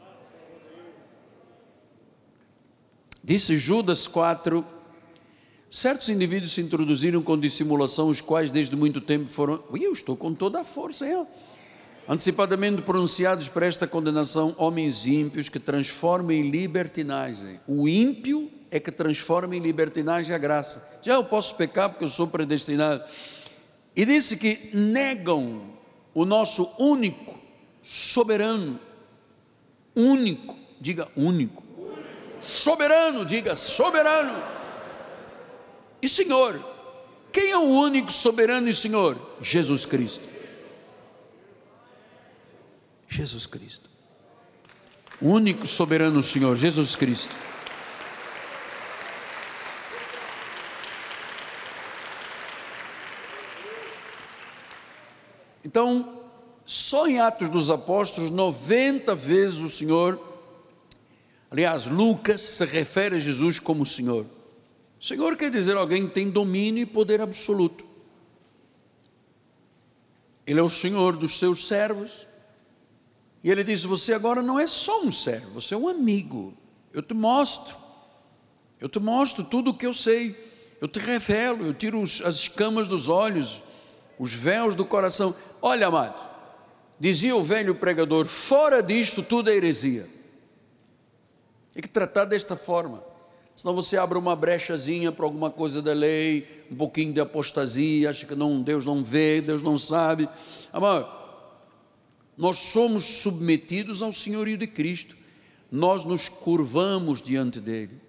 [3.27, 4.65] Disse Judas 4,
[5.69, 9.61] Certos indivíduos se introduziram com dissimulação, os quais desde muito tempo foram.
[9.73, 11.27] Eu estou com toda a força, eu.
[12.07, 17.59] Antecipadamente pronunciados para esta condenação, homens ímpios que transformam em libertinagem.
[17.67, 20.99] O ímpio é que transforma em libertinagem a graça.
[21.03, 23.03] Já eu posso pecar porque eu sou predestinado.
[23.93, 25.63] E disse que negam
[26.13, 27.37] o nosso único,
[27.81, 28.79] soberano,
[29.93, 31.66] único, diga único,
[32.41, 34.41] soberano, diga soberano,
[36.01, 36.59] e Senhor.
[37.31, 39.17] Quem é o único soberano e Senhor?
[39.41, 40.27] Jesus Cristo.
[43.07, 43.89] Jesus Cristo.
[45.19, 47.35] O único soberano Senhor, Jesus Cristo.
[55.63, 56.23] Então,
[56.65, 60.26] só em Atos dos Apóstolos, 90 vezes o Senhor,
[61.49, 64.25] aliás, Lucas se refere a Jesus como Senhor.
[64.99, 67.85] Senhor quer dizer alguém que tem domínio e poder absoluto.
[70.45, 72.25] Ele é o Senhor dos seus servos.
[73.43, 76.53] E ele diz: Você agora não é só um servo, você é um amigo.
[76.93, 77.75] Eu te mostro,
[78.79, 80.35] eu te mostro tudo o que eu sei,
[80.81, 83.61] eu te revelo, eu tiro as escamas dos olhos,
[84.17, 85.35] os véus do coração.
[85.61, 86.27] Olha, amado,
[86.99, 90.07] dizia o velho pregador: fora disto tudo é heresia.
[91.77, 93.03] Tem que tratar desta forma.
[93.55, 98.25] Senão você abre uma brechazinha para alguma coisa da lei, um pouquinho de apostasia, acha
[98.25, 100.27] que não, Deus não vê, Deus não sabe.
[100.73, 101.07] Amado,
[102.35, 105.15] nós somos submetidos ao senhorio de Cristo,
[105.71, 108.01] nós nos curvamos diante dele.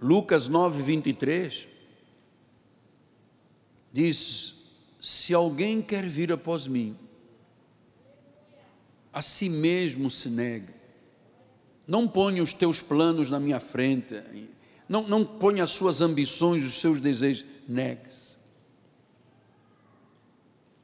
[0.00, 1.68] Lucas 9, 23
[3.92, 6.98] diz: se alguém quer vir após mim,
[9.12, 10.81] a si mesmo se negue.
[11.92, 14.18] Não ponha os teus planos na minha frente,
[14.88, 18.38] não, não ponha as suas ambições, os seus desejos, negue-se.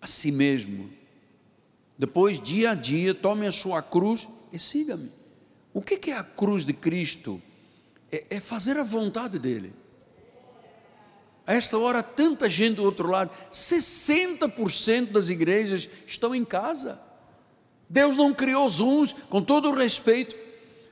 [0.02, 0.90] A si mesmo.
[1.96, 5.10] Depois, dia a dia, tome a sua cruz e siga-me.
[5.72, 7.40] O que é a cruz de Cristo?
[8.12, 9.72] É, é fazer a vontade dEle.
[11.46, 17.00] A esta hora, tanta gente do outro lado, 60% das igrejas estão em casa.
[17.88, 20.47] Deus não criou Zooms, com todo o respeito,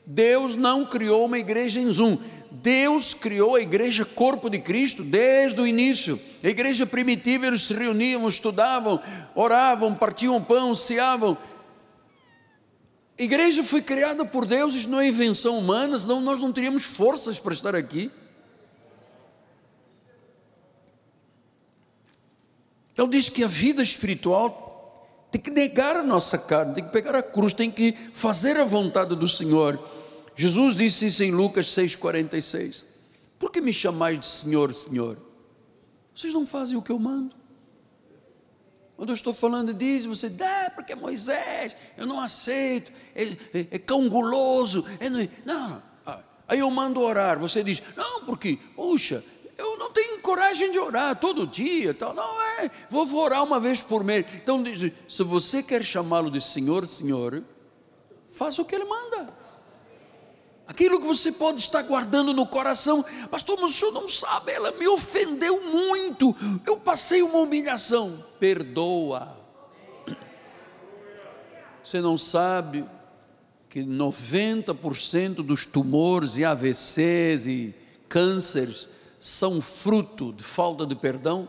[0.07, 2.17] Deus não criou uma igreja em Zoom.
[2.51, 6.19] Deus criou a igreja corpo de Cristo desde o início.
[6.43, 9.01] A igreja primitiva, eles se reuniam, estudavam,
[9.35, 11.37] oravam, partiam pão, ceavam.
[13.19, 16.85] A igreja foi criada por Deus, isso não é invenção humana, senão nós não teríamos
[16.85, 18.11] forças para estar aqui.
[22.93, 24.67] Então diz que a vida espiritual
[25.31, 28.65] tem que negar a nossa carne, tem que pegar a cruz, tem que fazer a
[28.65, 29.79] vontade do Senhor.
[30.37, 32.85] Jesus disse isso em Lucas 6,46.
[33.39, 35.17] Por que me chamais de Senhor, Senhor?
[36.15, 37.35] Vocês não fazem o que eu mando.
[38.97, 43.25] Quando eu estou falando disso, você diz, ah, porque é Moisés, eu não aceito, é,
[43.25, 44.85] é, é cão guloso.
[45.01, 49.23] É, não, não, ah, aí eu mando orar, você diz, não, porque, puxa,
[49.59, 52.15] eu não tenho coragem de orar todo dia, tal.
[52.15, 54.27] Não é, vou orar uma vez por mês.
[54.35, 54.63] Então,
[55.09, 57.43] se você quer chamá-lo de Senhor, Senhor,
[58.31, 59.46] faça o que Ele manda.
[60.69, 64.73] Aquilo que você pode estar guardando no coração, pastor, mas o senhor não sabe, ela
[64.73, 66.35] me ofendeu muito,
[66.67, 69.37] eu passei uma humilhação, perdoa.
[71.85, 72.85] Você não sabe
[73.71, 77.75] que 90% dos tumores e AVCs e
[78.09, 78.89] cânceres
[79.21, 81.49] são fruto de falta de perdão,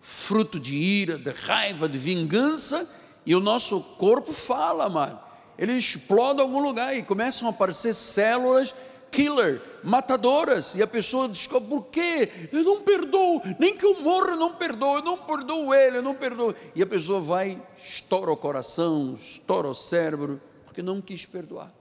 [0.00, 2.88] fruto de ira, de raiva, de vingança,
[3.24, 5.25] e o nosso corpo fala, mano.
[5.58, 8.74] Ele explode algum lugar e começam a aparecer células
[9.10, 12.30] killer, matadoras, e a pessoa descobre por quê?
[12.52, 16.02] Eu não perdoo, nem que eu morra, eu não perdoo, eu não perdoo ele, eu
[16.02, 16.54] não perdoo.
[16.74, 21.72] E a pessoa vai, estoura o coração, estoura o cérebro, porque não quis perdoar.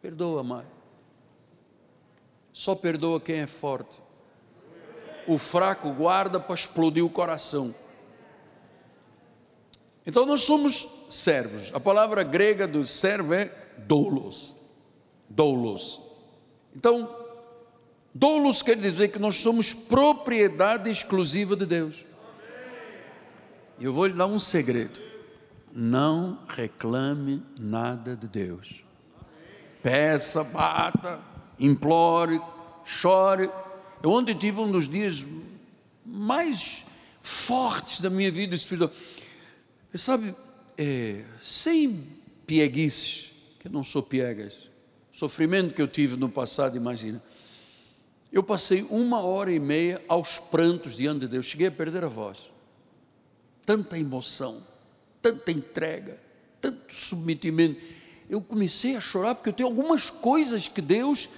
[0.00, 0.66] Perdoa, mãe.
[2.52, 4.00] Só perdoa quem é forte.
[5.26, 7.74] O fraco guarda para explodir o coração.
[10.06, 11.70] Então nós somos servos.
[11.72, 14.54] A palavra grega do servo é doulos.
[15.28, 16.00] Doulos.
[16.74, 17.08] Então,
[18.12, 22.04] doulos quer dizer que nós somos propriedade exclusiva de Deus.
[23.80, 25.00] Eu vou lhe dar um segredo.
[25.72, 28.84] Não reclame nada de Deus.
[29.82, 31.20] Peça, bata,
[31.58, 32.40] implore,
[32.84, 33.50] chore.
[34.02, 35.24] Eu ontem tive um dos dias
[36.04, 36.86] mais
[37.20, 38.90] fortes da minha vida espiritual.
[39.94, 40.34] Sabe,
[40.76, 42.06] é, sem
[42.46, 44.68] pieguices, que eu não sou piegas,
[45.12, 47.22] sofrimento que eu tive no passado, imagina.
[48.32, 52.08] Eu passei uma hora e meia aos prantos diante de Deus, cheguei a perder a
[52.08, 52.50] voz.
[53.64, 54.60] Tanta emoção,
[55.22, 56.20] tanta entrega,
[56.60, 57.80] tanto submetimento
[58.28, 61.28] eu comecei a chorar porque eu tenho algumas coisas que Deus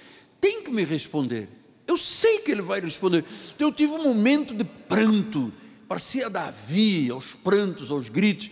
[0.41, 1.49] tem que me responder.
[1.87, 3.24] Eu sei que Ele vai responder.
[3.55, 5.53] Então, eu tive um momento de pranto,
[5.89, 8.51] parecia Davi, aos prantos, aos gritos.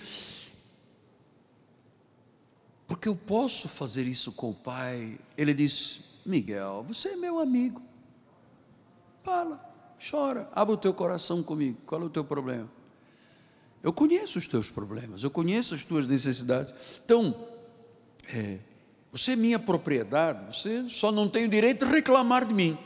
[3.05, 5.19] Porque eu posso fazer isso com o pai.
[5.37, 7.83] Ele disse: Miguel, você é meu amigo.
[9.23, 9.63] Fala,
[10.11, 11.77] chora, abre o teu coração comigo.
[11.85, 12.67] Qual é o teu problema?
[13.83, 16.73] Eu conheço os teus problemas, eu conheço as tuas necessidades.
[17.05, 17.47] Então,
[18.27, 18.59] é,
[19.13, 22.79] você é minha propriedade, você só não tem o direito de reclamar de mim.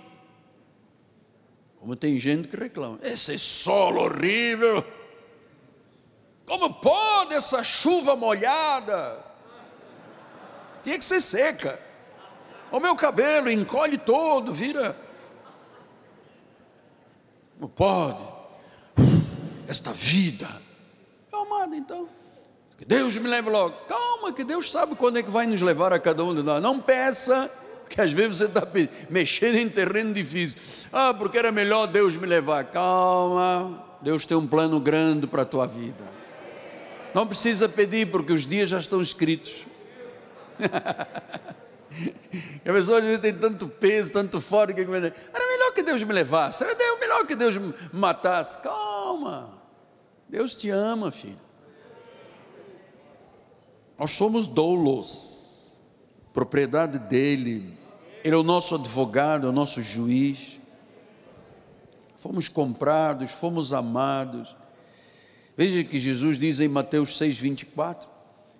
[1.78, 4.84] Como tem gente que reclama, esse solo horrível,
[6.44, 9.27] como pode essa chuva molhada?
[10.82, 11.78] Tinha que ser seca.
[12.70, 14.96] O meu cabelo encolhe todo, vira.
[17.58, 18.22] Como pode?
[19.66, 20.48] Esta vida.
[21.32, 22.08] Amado, então.
[22.76, 23.74] Que Deus me leve logo.
[23.88, 26.62] Calma, que Deus sabe quando é que vai nos levar a cada um de nós.
[26.62, 27.50] Não peça
[27.88, 28.68] porque às vezes você está
[29.08, 30.58] mexendo em terreno difícil.
[30.92, 32.64] Ah, porque era melhor Deus me levar.
[32.64, 36.04] Calma, Deus tem um plano grande para a tua vida.
[37.14, 39.66] Não precisa pedir, porque os dias já estão escritos.
[42.64, 46.64] a pessoa vezes tem tanto peso, tanto fora, que era melhor que Deus me levasse,
[46.64, 48.62] era melhor que Deus me matasse.
[48.62, 49.50] Calma,
[50.28, 51.48] Deus te ama, filho.
[53.98, 55.74] Nós somos doulos,
[56.32, 57.76] propriedade dele.
[58.22, 60.60] Ele é o nosso advogado, é o nosso juiz.
[62.16, 64.54] Fomos comprados, fomos amados.
[65.56, 68.08] Veja que Jesus diz em Mateus 6, 24: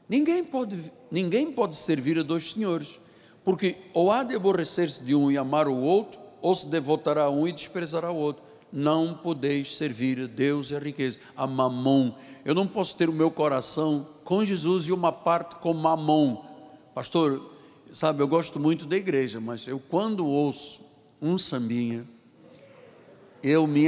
[0.08, 3.00] ninguém pode, ninguém pode servir a dois senhores,
[3.44, 7.30] porque ou há de aborrecer-se de um e amar o outro, ou se devotará a
[7.30, 8.42] um e desprezará o outro.
[8.72, 12.12] Não podeis servir a Deus e a riqueza, a mamon.
[12.44, 16.44] Eu não posso ter o meu coração com Jesus e uma parte com mamon.
[16.94, 17.40] Pastor,
[17.92, 20.80] Sabe, eu gosto muito da igreja, mas eu quando ouço
[21.22, 22.04] um sambinha,
[23.42, 23.86] eu me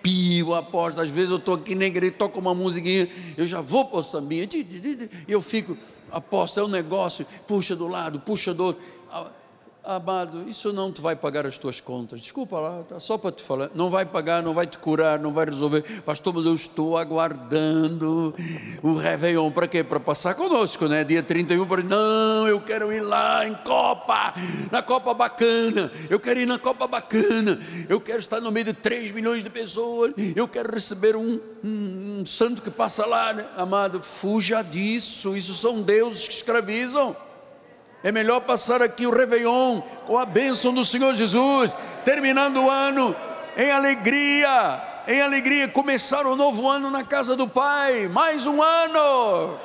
[0.00, 1.00] arrepio, aposto.
[1.00, 4.02] Às vezes eu estou aqui na igreja, toco uma musiquinha, eu já vou para o
[4.02, 5.76] sambinha, e eu fico,
[6.10, 8.82] aposto, é um negócio, puxa do lado, puxa do outro.
[9.82, 12.20] Amado, isso não te vai pagar as tuas contas.
[12.20, 13.70] Desculpa lá, tá só para te falar.
[13.74, 15.82] Não vai pagar, não vai te curar, não vai resolver.
[16.02, 18.34] Pastor, mas eu estou aguardando
[18.82, 19.50] o Réveillon.
[19.50, 19.82] Para quê?
[19.82, 21.02] Para passar conosco, né?
[21.02, 21.66] Dia 31.
[21.66, 21.82] Para...
[21.82, 24.34] Não, eu quero ir lá em Copa,
[24.70, 25.90] na Copa bacana.
[26.10, 27.58] Eu quero ir na Copa bacana.
[27.88, 30.12] Eu quero estar no meio de 3 milhões de pessoas.
[30.36, 33.32] Eu quero receber um, um, um santo que passa lá.
[33.32, 33.46] Né?
[33.56, 35.34] Amado, fuja disso.
[35.34, 37.16] Isso são deuses que escravizam.
[38.02, 43.14] É melhor passar aqui o Réveillon com a bênção do Senhor Jesus, terminando o ano
[43.58, 49.58] em alegria, em alegria, começar o novo ano na casa do Pai, mais um ano.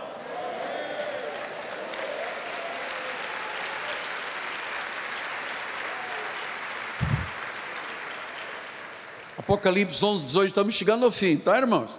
[9.37, 11.91] Apocalipse 11, 18, estamos chegando ao fim, tá, irmãos?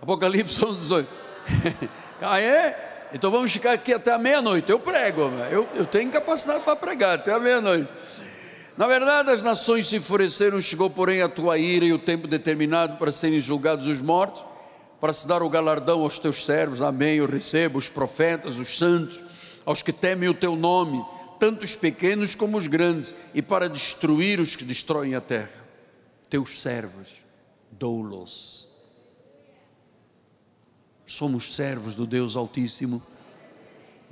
[0.00, 1.08] Apocalipse 11, 18.
[2.22, 2.91] ah, é?
[3.14, 4.70] Então vamos ficar aqui até a meia-noite.
[4.70, 7.88] Eu prego, eu, eu tenho capacidade para pregar até a meia-noite.
[8.76, 12.96] Na verdade, as nações se enfureceram, chegou, porém, a tua ira e o tempo determinado
[12.96, 14.44] para serem julgados os mortos,
[14.98, 16.80] para se dar o galardão aos teus servos.
[16.80, 17.16] Amém.
[17.16, 19.22] Eu recebo os profetas, os santos,
[19.66, 21.04] aos que temem o teu nome,
[21.38, 25.62] tanto os pequenos como os grandes, e para destruir os que destroem a terra.
[26.30, 27.08] Teus servos,
[27.70, 28.61] doulos
[31.12, 33.02] somos servos do Deus Altíssimo,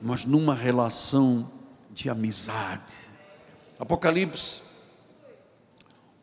[0.03, 1.51] mas numa relação
[1.90, 2.94] de amizade.
[3.78, 4.62] Apocalipse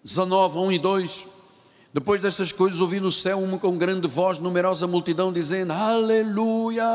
[0.04, 1.28] 19, 1 e 2.
[1.94, 6.86] Depois destas coisas, ouvi no céu uma com grande voz, numerosa multidão, dizendo: Aleluia!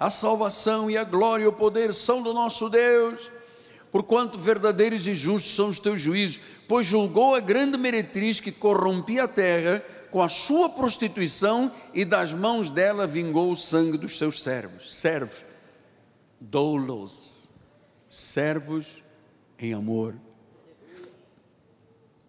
[0.00, 3.30] A salvação e a glória e o poder são do nosso Deus,
[3.92, 9.24] porquanto verdadeiros e justos são os teus juízos, pois julgou a grande meretriz que corrompia
[9.24, 9.84] a terra
[10.14, 14.94] com a sua prostituição e das mãos dela vingou o sangue dos seus servos.
[14.94, 15.42] Servos,
[16.40, 17.48] doulos,
[18.08, 19.02] servos
[19.58, 20.14] em amor.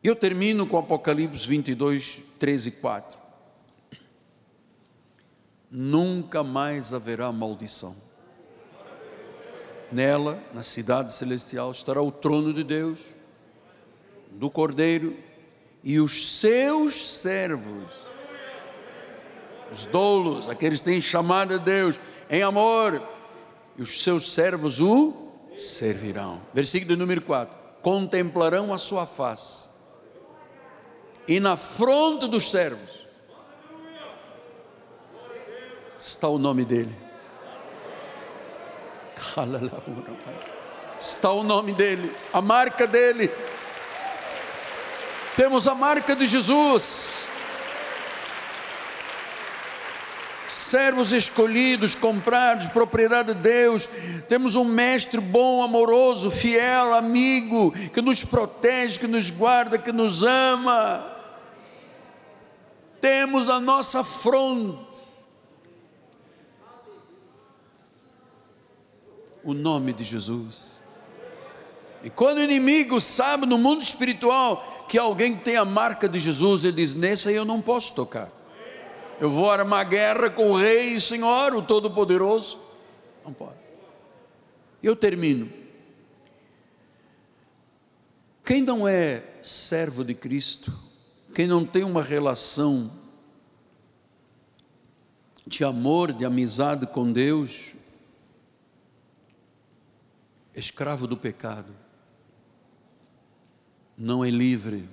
[0.04, 3.20] Eu termino com Apocalipse 22, 13 e 4.
[5.70, 7.96] Nunca mais haverá maldição.
[9.92, 13.02] Nela, na cidade celestial, estará o trono de Deus,
[14.32, 15.16] do Cordeiro
[15.86, 17.92] e os seus servos,
[19.72, 23.00] os doulos, aqueles que têm chamado a Deus em amor,
[23.78, 25.14] e os seus servos o
[25.56, 26.42] servirão.
[26.52, 29.70] Versículo número 4: contemplarão a sua face,
[31.28, 33.06] e na fronte dos servos
[36.00, 36.96] está o nome dele.
[41.00, 43.30] Está o nome dele, a marca dele
[45.36, 47.28] temos a marca de Jesus.
[50.48, 53.90] servos escolhidos, comprados, propriedade de Deus.
[54.30, 60.24] Temos um mestre bom, amoroso, fiel, amigo, que nos protege, que nos guarda, que nos
[60.24, 61.04] ama.
[63.02, 64.96] Temos a nossa fronte
[69.44, 70.76] o nome de Jesus.
[72.04, 76.64] E quando o inimigo sabe no mundo espiritual que alguém tem a marca de Jesus,
[76.64, 78.30] ele diz: Nessa eu não posso tocar.
[79.20, 82.60] Eu vou armar guerra com o Rei e Senhor, o Todo-Poderoso.
[83.24, 83.56] Não pode.
[84.84, 85.50] Eu termino.
[88.44, 90.72] Quem não é servo de Cristo,
[91.34, 92.92] quem não tem uma relação
[95.48, 97.74] de amor, de amizade com Deus,
[100.54, 101.74] escravo do pecado,
[103.98, 104.88] não é livre,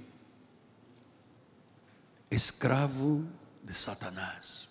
[2.31, 3.27] escravo
[3.63, 4.69] de Satanás.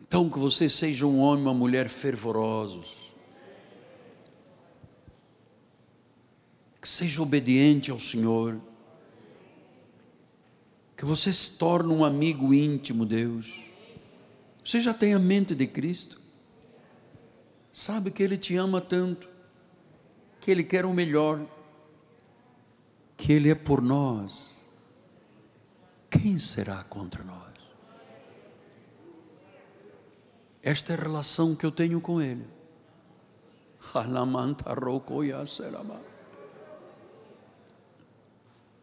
[0.00, 3.14] Então, que você seja um homem, uma mulher fervorosos,
[6.80, 8.58] que seja obediente ao Senhor,
[10.96, 13.66] que você se torne um amigo íntimo, Deus.
[14.64, 16.20] Você já tem a mente de Cristo,
[17.70, 19.27] sabe que Ele te ama tanto,
[20.48, 21.44] que Ele quer o melhor,
[23.18, 24.64] que Ele é por nós
[26.08, 27.52] quem será contra nós?
[30.62, 32.46] Esta é a relação que eu tenho com Ele.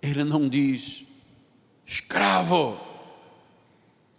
[0.04, 1.04] Ele não diz,
[1.84, 2.80] escravo.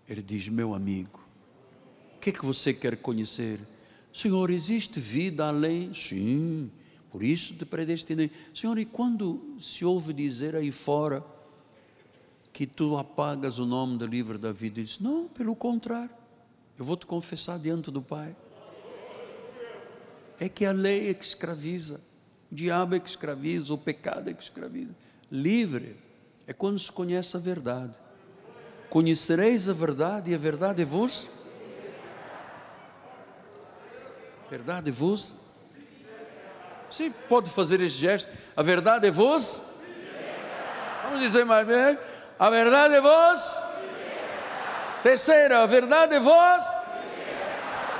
[0.08, 1.20] Ele diz, meu amigo,
[2.16, 3.60] o que é que você quer conhecer?
[4.12, 5.94] Senhor, existe vida além?
[5.94, 6.72] Sim,
[7.16, 8.30] por isso te predestinei.
[8.52, 11.24] Senhor, e quando se ouve dizer aí fora,
[12.52, 14.80] que tu apagas o nome do livro da vida.
[14.80, 16.10] e diz: Não, pelo contrário,
[16.78, 18.36] eu vou te confessar diante do Pai.
[20.38, 22.02] É que a lei é que escraviza,
[22.52, 24.94] o diabo é que escraviza, o pecado é que escraviza.
[25.32, 25.96] Livre
[26.46, 27.98] é quando se conhece a verdade.
[28.90, 31.26] Conhecereis a verdade e a verdade é vos.
[34.50, 35.45] Verdade vos.
[36.90, 38.30] Você pode fazer esse gesto.
[38.56, 39.76] A verdade é vos.
[41.04, 41.98] Vamos dizer mais bem.
[42.38, 43.58] A verdade é vós.
[45.02, 46.64] Terceira, a verdade é vós.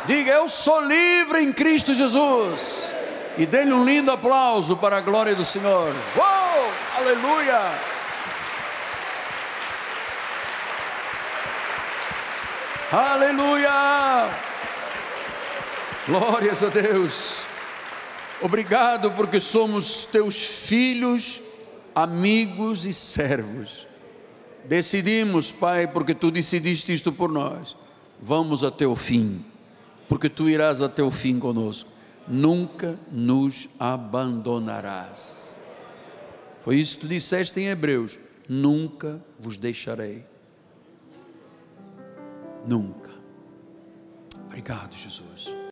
[0.07, 2.95] Diga, eu sou livre em Cristo Jesus.
[3.39, 5.95] E dê-lhe um lindo aplauso para a glória do Senhor.
[6.17, 6.73] Uou!
[6.97, 7.61] Aleluia!
[12.93, 14.31] Aleluia!
[16.07, 17.56] Glórias a Deus.
[18.43, 21.41] Obrigado porque somos teus filhos,
[21.95, 23.87] amigos e servos.
[24.65, 27.77] Decidimos, Pai, porque tu decidiste isto por nós.
[28.21, 29.45] Vamos até o fim,
[30.09, 31.91] porque tu irás até o fim conosco.
[32.29, 35.59] Nunca nos abandonarás.
[36.63, 38.19] Foi isso que tu disseste em Hebreus:
[38.49, 40.25] Nunca vos deixarei.
[42.67, 43.13] Nunca.
[44.47, 45.57] Obrigado, Jesus.